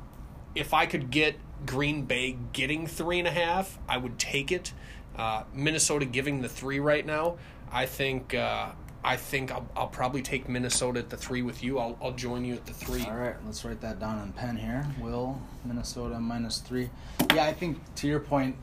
if 0.54 0.74
I 0.74 0.86
could 0.86 1.10
get 1.10 1.36
Green 1.66 2.04
Bay 2.04 2.38
getting 2.54 2.88
three 2.88 3.20
and 3.20 3.28
a 3.28 3.32
half, 3.32 3.80
I 3.90 3.98
would 3.98 4.20
take 4.20 4.52
it. 4.52 4.74
Uh, 5.18 5.44
Minnesota 5.54 6.06
giving 6.06 6.42
the 6.42 6.50
three 6.50 6.80
right 6.80 7.06
now, 7.06 7.38
I 7.72 7.86
think. 7.86 8.34
Uh, 8.34 8.70
I 9.04 9.18
think 9.18 9.52
I'll, 9.52 9.68
I'll 9.76 9.88
probably 9.88 10.24
take 10.24 10.50
Minnesota 10.50 11.00
at 11.00 11.12
the 11.12 11.18
three 11.18 11.44
with 11.44 11.64
you. 11.64 11.78
I'll, 11.78 11.96
I'll 12.02 12.14
join 12.14 12.44
you 12.44 12.56
at 12.56 12.66
the 12.66 12.74
three. 12.74 13.06
All 13.06 13.16
right, 13.16 13.36
let's 13.46 13.64
write 13.64 13.80
that 13.82 14.00
down 14.00 14.20
in 14.24 14.34
pen 14.34 14.58
here. 14.58 14.88
Will 15.00 15.40
Minnesota 15.64 16.20
minus 16.20 16.58
three? 16.58 16.90
Yeah, 17.36 17.46
I 17.46 17.54
think 17.54 17.78
to 17.98 18.08
your 18.08 18.20
point. 18.20 18.56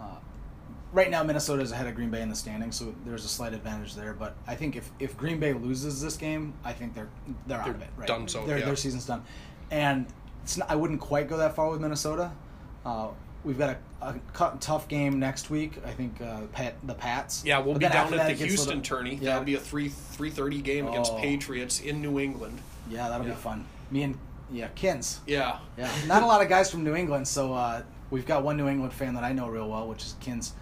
Uh, 0.00 0.14
right 0.92 1.10
now, 1.10 1.22
Minnesota 1.22 1.62
is 1.62 1.72
ahead 1.72 1.86
of 1.86 1.94
Green 1.94 2.08
Bay 2.08 2.22
in 2.22 2.30
the 2.30 2.34
standings, 2.34 2.74
so 2.74 2.94
there's 3.04 3.26
a 3.26 3.28
slight 3.28 3.52
advantage 3.52 3.94
there. 3.94 4.14
But 4.14 4.34
I 4.46 4.54
think 4.54 4.76
if, 4.76 4.90
if 4.98 5.14
Green 5.14 5.38
Bay 5.38 5.52
loses 5.52 6.00
this 6.00 6.16
game, 6.16 6.54
I 6.64 6.72
think 6.72 6.94
they're 6.94 7.10
they're, 7.46 7.58
out 7.58 7.66
They're 7.66 7.74
of 7.74 7.82
it. 7.82 7.88
Right? 7.98 8.08
done 8.08 8.26
so, 8.28 8.46
Their 8.46 8.60
yeah. 8.60 8.64
their 8.64 8.76
season's 8.76 9.04
done, 9.04 9.22
and 9.70 10.06
it's 10.42 10.56
not, 10.56 10.70
I 10.70 10.74
wouldn't 10.74 11.00
quite 11.00 11.28
go 11.28 11.36
that 11.36 11.54
far 11.54 11.68
with 11.68 11.82
Minnesota. 11.82 12.32
Uh, 12.86 13.08
we've 13.44 13.58
got 13.58 13.76
a, 14.00 14.06
a 14.06 14.14
cu- 14.32 14.56
tough 14.60 14.88
game 14.88 15.18
next 15.18 15.50
week. 15.50 15.72
I 15.86 15.90
think 15.90 16.20
uh, 16.20 16.42
Pat, 16.52 16.74
the 16.84 16.94
Pats. 16.94 17.44
Yeah, 17.44 17.58
we'll 17.58 17.74
But 17.74 17.80
be 17.80 17.88
down 17.88 18.06
at 18.06 18.10
the 18.10 18.16
it 18.26 18.28
gets 18.30 18.40
a 18.42 18.46
Houston 18.46 18.66
little- 18.78 18.82
tourney. 18.82 19.14
Yeah. 19.16 19.30
That'll 19.30 19.44
be 19.44 19.54
a 19.54 19.60
three 19.60 19.88
three 19.88 20.30
thirty 20.30 20.60
game 20.60 20.86
against 20.88 21.12
Oh. 21.12 21.18
Patriots 21.18 21.80
in 21.80 22.00
New 22.02 22.18
England. 22.18 22.58
Yeah, 22.90 23.08
that'll 23.08 23.26
Yeah. 23.26 23.34
be 23.34 23.38
fun. 23.40 23.64
Me 23.90 24.02
and 24.04 24.18
yeah, 24.50 24.68
Kins. 24.74 25.20
Yeah, 25.26 25.58
Yeah, 25.78 25.90
not 26.06 26.22
a 26.22 26.26
lot 26.26 26.42
of 26.42 26.48
guys 26.48 26.70
from 26.70 26.84
New 26.84 26.94
England, 26.94 27.26
so 27.26 27.54
uh, 27.54 27.82
we've 28.10 28.26
got 28.26 28.42
one 28.42 28.56
New 28.58 28.68
England 28.68 28.92
fan 28.92 29.14
that 29.14 29.24
I 29.24 29.32
know 29.32 29.48
real 29.48 29.68
well, 29.68 29.88
which 29.88 30.02
is 30.02 30.14
Kins. 30.20 30.52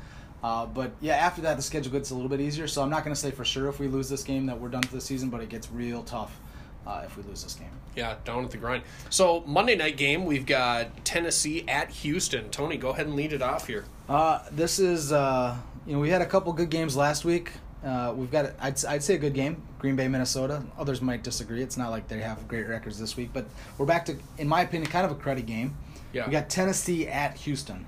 Uh, 0.45 0.64
but 0.64 0.93
yeah, 1.01 1.16
after 1.16 1.43
that, 1.43 1.57
the 1.57 1.62
schedule 1.62 1.93
gets 1.93 2.11
a 2.11 2.14
little 2.14 2.29
bit 2.29 2.40
easier. 2.40 2.66
So 2.69 2.83
I'm 2.83 2.88
not 2.90 3.05
going 3.05 3.14
to 3.14 3.21
say 3.21 3.31
for 3.31 3.45
sure 3.45 3.69
if 3.69 3.79
we 3.81 3.88
lose 3.88 4.09
this 4.09 4.23
game 4.23 4.47
that 4.47 4.59
we're 4.61 4.69
done 4.69 4.83
for 4.83 4.95
the 4.95 5.01
season, 5.01 5.29
but 5.29 5.40
it 5.43 5.49
gets 5.49 5.71
real 5.71 6.03
tough 6.05 6.38
uh, 6.87 7.03
if 7.05 7.16
we 7.16 7.23
lose 7.25 7.43
this 7.43 7.55
game. 7.55 7.69
yeah, 7.97 8.16
down 8.25 8.45
at 8.45 8.51
the 8.51 8.57
grind. 8.57 8.83
So 9.11 9.43
Monday 9.47 9.77
night 9.77 9.97
game, 9.97 10.25
we've 10.25 10.47
got 10.47 11.05
Tennessee 11.05 11.64
at 11.69 11.90
Houston. 11.90 12.51
Tony, 12.51 12.77
go 12.77 12.90
ahead 12.90 13.07
and 13.07 13.16
lead 13.16 13.33
it 13.33 13.43
off 13.43 13.66
here. 13.66 13.85
Uh, 14.09 14.40
this 14.51 14.79
is 14.79 15.12
uh, 15.12 15.57
you 15.87 15.95
know 15.95 15.99
we 16.01 16.11
had 16.11 16.23
a 16.23 16.27
couple 16.27 16.53
good 16.53 16.71
games 16.71 16.97
last 16.97 17.25
week. 17.25 17.53
Uh, 17.85 18.12
we've 18.14 18.31
got 18.31 18.53
I'd 18.61 18.85
I'd 18.85 19.03
say 19.03 19.14
a 19.14 19.19
good 19.19 19.35
game. 19.35 19.62
Green 19.79 19.97
Bay, 19.97 20.09
Minnesota. 20.09 20.62
Others 20.79 21.01
might 21.01 21.23
disagree. 21.23 21.62
It's 21.62 21.77
not 21.77 21.90
like 21.90 22.09
they 22.09 22.21
have 22.21 22.47
great 22.47 22.69
records 22.69 22.99
this 22.99 23.16
week, 23.16 23.31
but 23.33 23.47
we're 23.79 23.87
back 23.87 24.05
to, 24.07 24.16
in 24.37 24.47
my 24.47 24.61
opinion, 24.62 24.90
kind 24.90 25.07
of 25.07 25.12
a 25.12 25.14
cruddy 25.14 25.45
game. 25.45 25.77
Yeah. 26.12 26.27
We 26.27 26.33
got 26.33 26.51
Tennessee 26.51 27.09
at 27.09 27.37
Houston. 27.38 27.87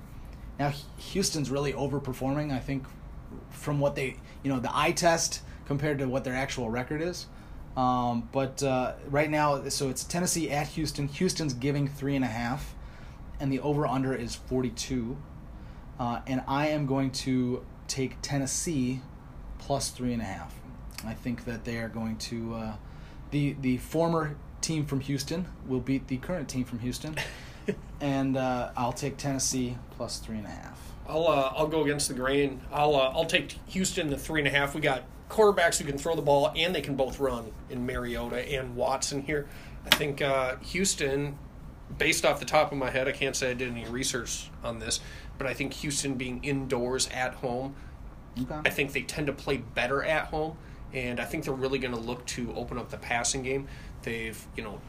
Now 0.59 0.72
Houston's 0.96 1.50
really 1.50 1.72
overperforming. 1.72 2.52
I 2.52 2.59
think 2.59 2.87
from 3.50 3.81
what 3.81 3.94
they 3.94 4.16
you 4.42 4.52
know 4.52 4.61
the 4.61 4.70
eye 4.76 4.92
test 4.92 5.42
compared 5.66 5.98
to 5.98 6.07
what 6.07 6.24
their 6.24 6.35
actual 6.35 6.70
record 6.70 7.02
is. 7.02 7.26
Um, 7.76 8.28
but 8.32 8.62
uh, 8.62 8.94
right 9.08 9.30
now, 9.30 9.68
so 9.68 9.88
it's 9.88 10.04
Tennessee 10.04 10.50
at 10.50 10.68
Houston. 10.68 11.08
Houston's 11.08 11.54
giving 11.54 11.88
three 11.88 12.14
and 12.16 12.24
a 12.24 12.28
half, 12.28 12.74
and 13.40 13.50
the 13.52 13.61
over 13.61 13.87
under 13.87 14.14
is 14.14 14.35
forty 14.35 14.70
two. 14.70 15.16
uh, 15.98 16.20
and 16.26 16.42
I 16.46 16.68
am 16.68 16.87
going 16.87 17.11
to 17.12 17.64
take 17.88 18.16
Tennessee 18.22 19.00
plus 19.58 19.90
three 19.90 20.12
and 20.12 20.22
a 20.22 20.24
half. 20.26 20.54
I 21.04 21.14
think 21.14 21.44
that 21.46 21.64
they 21.64 21.78
are 21.78 21.88
going 21.88 22.16
to 22.18 22.54
uh, 22.54 22.72
the 23.30 23.56
the 23.61 23.78
former 23.78 24.37
team 24.61 24.85
from 24.87 25.00
Houston 25.00 25.46
will 25.66 25.80
beat 25.80 26.08
the 26.08 26.18
current 26.18 26.48
team 26.48 26.64
from 26.64 26.78
Houston, 26.80 27.16
and 28.00 28.37
uh, 28.37 28.70
I'll 28.76 28.92
take 28.92 29.16
Tennessee 29.16 29.76
plus 29.92 30.18
three 30.18 30.37
and 30.38 30.46
a 30.46 30.50
half. 30.50 30.78
I'll 31.08 31.26
uh, 31.26 31.52
I'll 31.56 31.66
go 31.68 31.82
against 31.85 32.08
the 32.08 32.14
grain. 32.14 32.61
I'll 32.72 32.94
uh, 32.96 33.11
I'll 33.14 33.24
take 33.26 33.52
Houston 33.68 34.11
the 34.11 34.18
three 34.18 34.40
and 34.40 34.48
a 34.48 34.50
half. 34.50 34.74
We 34.74 34.80
got 34.80 35.04
quarterbacks 35.33 35.79
who 35.79 35.85
can 35.85 35.99
throw 35.99 36.14
the 36.14 36.23
ball 36.23 36.53
and 36.55 36.75
they 36.75 36.81
can 36.81 36.95
both 36.95 37.18
run 37.18 37.53
in 37.71 37.85
Mariota 37.87 38.37
and 38.37 38.77
Watson 38.77 39.23
here. 39.23 39.49
I 39.85 39.97
think 39.97 40.23
uh, 40.23 40.57
Houston, 40.57 41.38
based 41.99 42.25
off 42.25 42.38
the 42.38 42.47
top 42.47 42.71
of 42.71 42.79
my 42.79 42.90
head, 42.90 43.09
I 43.09 43.12
can't 43.12 43.35
say 43.35 43.51
I 43.51 43.55
did 43.55 43.71
any 43.71 43.87
research 43.87 44.51
on 44.62 44.79
this, 44.79 45.01
but 45.38 45.47
I 45.47 45.55
think 45.55 45.73
Houston 45.75 46.14
being 46.14 46.45
indoors 46.45 47.09
at 47.12 47.35
home, 47.35 47.75
Okay. 48.40 48.61
I 48.64 48.71
think 48.71 48.92
they 48.92 49.03
tend 49.03 49.27
to 49.27 49.33
play 49.33 49.59
better 49.59 50.03
at 50.03 50.27
home, 50.27 50.57
and 50.92 51.21
I 51.21 51.25
think 51.25 51.45
they're 51.45 51.53
really 51.53 51.79
going 51.79 51.95
to 51.95 52.01
look 52.01 52.25
to 52.27 52.53
open 52.55 52.79
up 52.79 52.90
the 52.90 52.97
passing 52.97 53.42
game. 53.42 53.68
They've 54.03 54.42
you 54.57 54.62
know, 54.62 54.81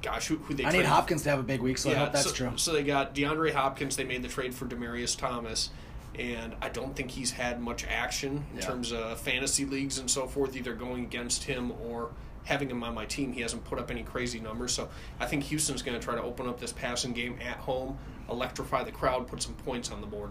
gosh, 0.00 0.28
who, 0.28 0.36
who 0.38 0.54
they 0.54 0.64
I 0.64 0.72
need 0.72 0.86
Hopkins 0.86 1.22
to 1.24 1.30
have 1.30 1.38
a 1.38 1.44
big 1.44 1.60
week, 1.60 1.78
so 1.78 1.90
I 1.90 1.94
hope 1.94 2.12
that's 2.12 2.28
so, 2.28 2.32
true. 2.32 2.52
So 2.56 2.72
they 2.72 2.82
got 2.82 3.14
DeAndre 3.14 3.52
Hopkins. 3.52 3.96
They 3.96 4.04
made 4.04 4.22
the 4.22 4.28
trade 4.28 4.54
for 4.54 4.66
Demaryius 4.66 5.16
Thomas, 5.16 5.70
and 6.18 6.54
I 6.60 6.68
don't 6.68 6.94
think 6.94 7.10
he's 7.10 7.30
had 7.32 7.60
much 7.60 7.86
action 7.86 8.44
in 8.52 8.58
Yeah. 8.58 8.66
terms 8.66 8.92
of 8.92 9.18
fantasy 9.20 9.64
leagues 9.64 9.98
and 9.98 10.10
so 10.10 10.26
forth, 10.26 10.56
either 10.56 10.74
going 10.74 11.04
against 11.04 11.44
him 11.44 11.72
or 11.86 12.10
having 12.44 12.68
him 12.70 12.82
on 12.82 12.94
my 12.94 13.04
team. 13.06 13.32
He 13.32 13.40
hasn't 13.40 13.64
put 13.64 13.78
up 13.78 13.90
any 13.90 14.02
crazy 14.02 14.40
numbers, 14.40 14.72
so 14.74 14.88
I 15.20 15.26
think 15.26 15.44
Houston's 15.44 15.82
going 15.82 15.98
to 15.98 16.04
try 16.04 16.14
to 16.14 16.22
open 16.22 16.48
up 16.48 16.58
this 16.60 16.72
passing 16.72 17.12
game 17.12 17.38
at 17.40 17.56
home, 17.58 17.98
electrify 18.28 18.82
the 18.82 18.92
crowd, 18.92 19.26
put 19.28 19.42
some 19.42 19.54
points 19.54 19.90
on 19.90 20.00
the 20.00 20.06
board. 20.06 20.30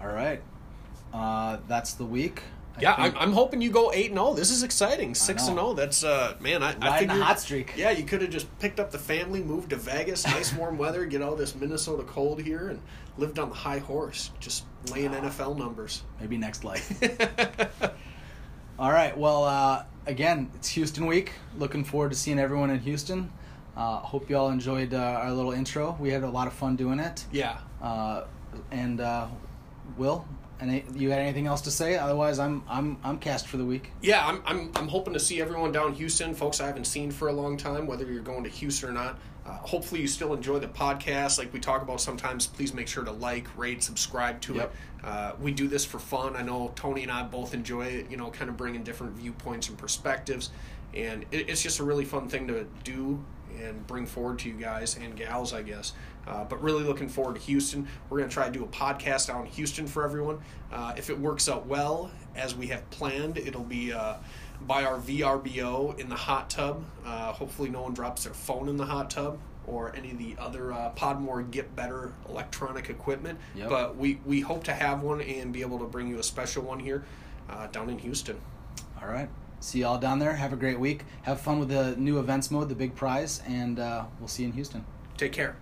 All 0.00 0.08
right, 0.08 0.40
uh, 1.12 1.58
that's 1.66 1.94
the 1.94 2.04
week. 2.04 2.42
I 2.76 2.80
Yeah, 2.82 2.94
I'm, 2.96 3.16
I'm 3.18 3.32
hoping 3.32 3.60
you 3.60 3.70
go 3.72 3.90
eight 3.92 4.10
and 4.12 4.18
zero. 4.18 4.34
This 4.34 4.52
is 4.52 4.62
exciting. 4.62 5.16
Six 5.16 5.48
and 5.48 5.56
zero. 5.56 5.72
That's 5.74 6.04
uh, 6.04 6.36
man. 6.38 6.62
I, 6.62 6.68
I 6.68 6.72
Riding 6.74 6.86
a 6.86 6.98
figured 6.98 7.22
hot 7.22 7.40
streak. 7.40 7.72
Yeah, 7.76 7.90
you 7.90 8.04
could 8.04 8.22
have 8.22 8.30
just 8.30 8.46
picked 8.60 8.78
up 8.78 8.92
the 8.92 8.98
family, 9.00 9.42
moved 9.42 9.70
to 9.70 9.76
Vegas, 9.76 10.24
nice 10.24 10.54
warm 10.54 10.78
weather, 10.78 11.04
get 11.06 11.20
all 11.20 11.34
this 11.34 11.56
Minnesota 11.56 12.04
cold 12.04 12.40
here, 12.40 12.68
and 12.68 12.80
lived 13.18 13.38
on 13.38 13.48
the 13.50 13.54
high 13.54 13.78
horse, 13.78 14.30
just 14.40 14.64
laying 14.92 15.14
Ah. 15.14 15.20
NFL 15.20 15.58
numbers. 15.58 16.02
maybe 16.20 16.36
next 16.38 16.64
life. 16.64 16.92
All 18.78 18.90
right. 18.92 19.16
Well, 19.16 19.44
uh, 19.44 19.84
again, 20.06 20.50
it's 20.54 20.68
Houston 20.70 21.06
week. 21.06 21.32
Looking 21.58 21.84
forward 21.84 22.10
to 22.12 22.16
seeing 22.16 22.38
everyone 22.38 22.70
in 22.70 22.78
Houston. 22.80 23.30
Uh, 23.76 23.98
hope 23.98 24.28
you 24.28 24.36
all 24.36 24.50
enjoyed 24.50 24.92
uh, 24.92 24.96
our 25.22 25.30
little 25.32 25.52
intro. 25.52 25.96
We 26.00 26.10
had 26.10 26.24
a 26.24 26.30
lot 26.30 26.46
of 26.48 26.52
fun 26.52 26.74
doing 26.76 26.98
it. 26.98 27.24
yeah. 27.32 27.58
Uh, 27.80 28.24
and 28.72 29.00
uh, 29.00 29.28
Will, 29.96 30.26
any, 30.60 30.84
you 30.94 31.10
had 31.10 31.20
anything 31.20 31.46
else 31.46 31.60
to 31.62 31.70
say? 31.70 31.96
Otherwise, 31.96 32.40
I'm 32.40 32.64
I'm 32.68 32.96
I'm 33.04 33.18
cast 33.18 33.46
for 33.46 33.56
the 33.56 33.64
week. 33.64 33.92
Yeah, 34.02 34.26
I'm, 34.26 34.42
I'm, 34.46 34.72
I'm 34.74 34.88
hoping 34.88 35.12
to 35.14 35.20
see 35.20 35.40
everyone 35.40 35.70
down 35.70 35.92
Houston, 35.94 36.34
folks 36.34 36.60
I 36.60 36.66
haven't 36.66 36.86
seen 36.86 37.12
for 37.12 37.28
a 37.28 37.32
long 37.32 37.56
time, 37.56 37.86
whether 37.86 38.04
you're 38.10 38.22
going 38.22 38.42
to 38.44 38.50
Houston 38.50 38.88
or 38.88 38.92
not. 38.92 39.18
Uh, 39.48 39.52
hopefully, 39.66 40.00
you 40.02 40.06
still 40.06 40.34
enjoy 40.34 40.58
the 40.58 40.68
podcast. 40.68 41.38
Like 41.38 41.52
we 41.52 41.60
talk 41.60 41.80
about 41.80 42.00
sometimes, 42.00 42.46
please 42.46 42.74
make 42.74 42.86
sure 42.86 43.04
to 43.04 43.12
like, 43.12 43.46
rate, 43.56 43.82
subscribe 43.82 44.40
to 44.42 44.54
Yep. 44.56 44.74
it. 45.02 45.06
Uh, 45.06 45.32
we 45.40 45.52
do 45.52 45.68
this 45.68 45.84
for 45.84 45.98
fun. 45.98 46.36
I 46.36 46.42
know 46.42 46.72
Tony 46.76 47.02
and 47.02 47.10
I 47.10 47.22
both 47.22 47.54
enjoy 47.54 47.86
it, 47.86 48.10
you 48.10 48.16
know, 48.16 48.30
kind 48.30 48.50
of 48.50 48.56
bringing 48.56 48.82
different 48.82 49.14
viewpoints 49.14 49.68
and 49.68 49.78
perspectives. 49.78 50.50
And 50.92 51.24
it, 51.30 51.48
it's 51.48 51.62
just 51.62 51.78
a 51.78 51.84
really 51.84 52.04
fun 52.04 52.28
thing 52.28 52.46
to 52.48 52.66
do 52.84 53.24
and 53.62 53.86
bring 53.86 54.06
forward 54.06 54.38
to 54.40 54.48
you 54.48 54.54
guys 54.54 54.96
and 54.96 55.16
gals, 55.16 55.54
I 55.54 55.62
guess. 55.62 55.94
Uh, 56.26 56.44
but 56.44 56.62
really 56.62 56.84
looking 56.84 57.08
forward 57.08 57.36
to 57.36 57.40
Houston. 57.42 57.88
We're 58.10 58.18
going 58.18 58.28
to 58.28 58.34
try 58.34 58.46
to 58.46 58.52
do 58.52 58.64
a 58.64 58.68
podcast 58.68 59.30
out 59.30 59.46
in 59.46 59.50
Houston 59.52 59.86
for 59.86 60.04
everyone. 60.04 60.40
Uh, 60.70 60.92
if 60.96 61.08
it 61.08 61.18
works 61.18 61.48
out 61.48 61.66
well, 61.66 62.10
as 62.36 62.54
we 62.54 62.66
have 62.66 62.88
planned, 62.90 63.38
it'll 63.38 63.64
be 63.64 63.92
uh, 63.92 64.16
by 64.66 64.84
our 64.84 64.98
VRBO 64.98 65.98
in 65.98 66.08
the 66.08 66.16
hot 66.16 66.50
tub. 66.50 66.84
Uh, 67.04 67.32
hopefully, 67.32 67.70
no 67.70 67.82
one 67.82 67.94
drops 67.94 68.24
their 68.24 68.34
phone 68.34 68.68
in 68.68 68.76
the 68.76 68.86
hot 68.86 69.10
tub 69.10 69.38
or 69.66 69.94
any 69.94 70.10
of 70.10 70.18
the 70.18 70.34
other 70.38 70.72
uh, 70.72 70.90
Podmore 70.96 71.42
Get 71.50 71.74
Better 71.76 72.12
electronic 72.28 72.88
equipment. 72.90 73.38
Yep. 73.54 73.68
But 73.68 73.96
we, 73.96 74.20
we 74.24 74.40
hope 74.40 74.64
to 74.64 74.72
have 74.72 75.02
one 75.02 75.20
and 75.20 75.52
be 75.52 75.60
able 75.60 75.78
to 75.78 75.84
bring 75.84 76.08
you 76.08 76.18
a 76.18 76.22
special 76.22 76.62
one 76.62 76.80
here 76.80 77.04
uh, 77.50 77.66
down 77.68 77.90
in 77.90 77.98
Houston. 77.98 78.40
All 79.00 79.08
right. 79.08 79.28
See 79.60 79.80
y'all 79.80 79.98
down 79.98 80.18
there. 80.18 80.34
Have 80.34 80.52
a 80.52 80.56
great 80.56 80.78
week. 80.78 81.04
Have 81.22 81.40
fun 81.40 81.58
with 81.58 81.68
the 81.68 81.96
new 81.96 82.18
events 82.18 82.50
mode, 82.50 82.68
the 82.68 82.74
big 82.74 82.94
prize, 82.94 83.42
and 83.46 83.78
uh, 83.78 84.04
we'll 84.18 84.28
see 84.28 84.44
you 84.44 84.48
in 84.48 84.54
Houston. 84.54 84.84
Take 85.16 85.32
care. 85.32 85.56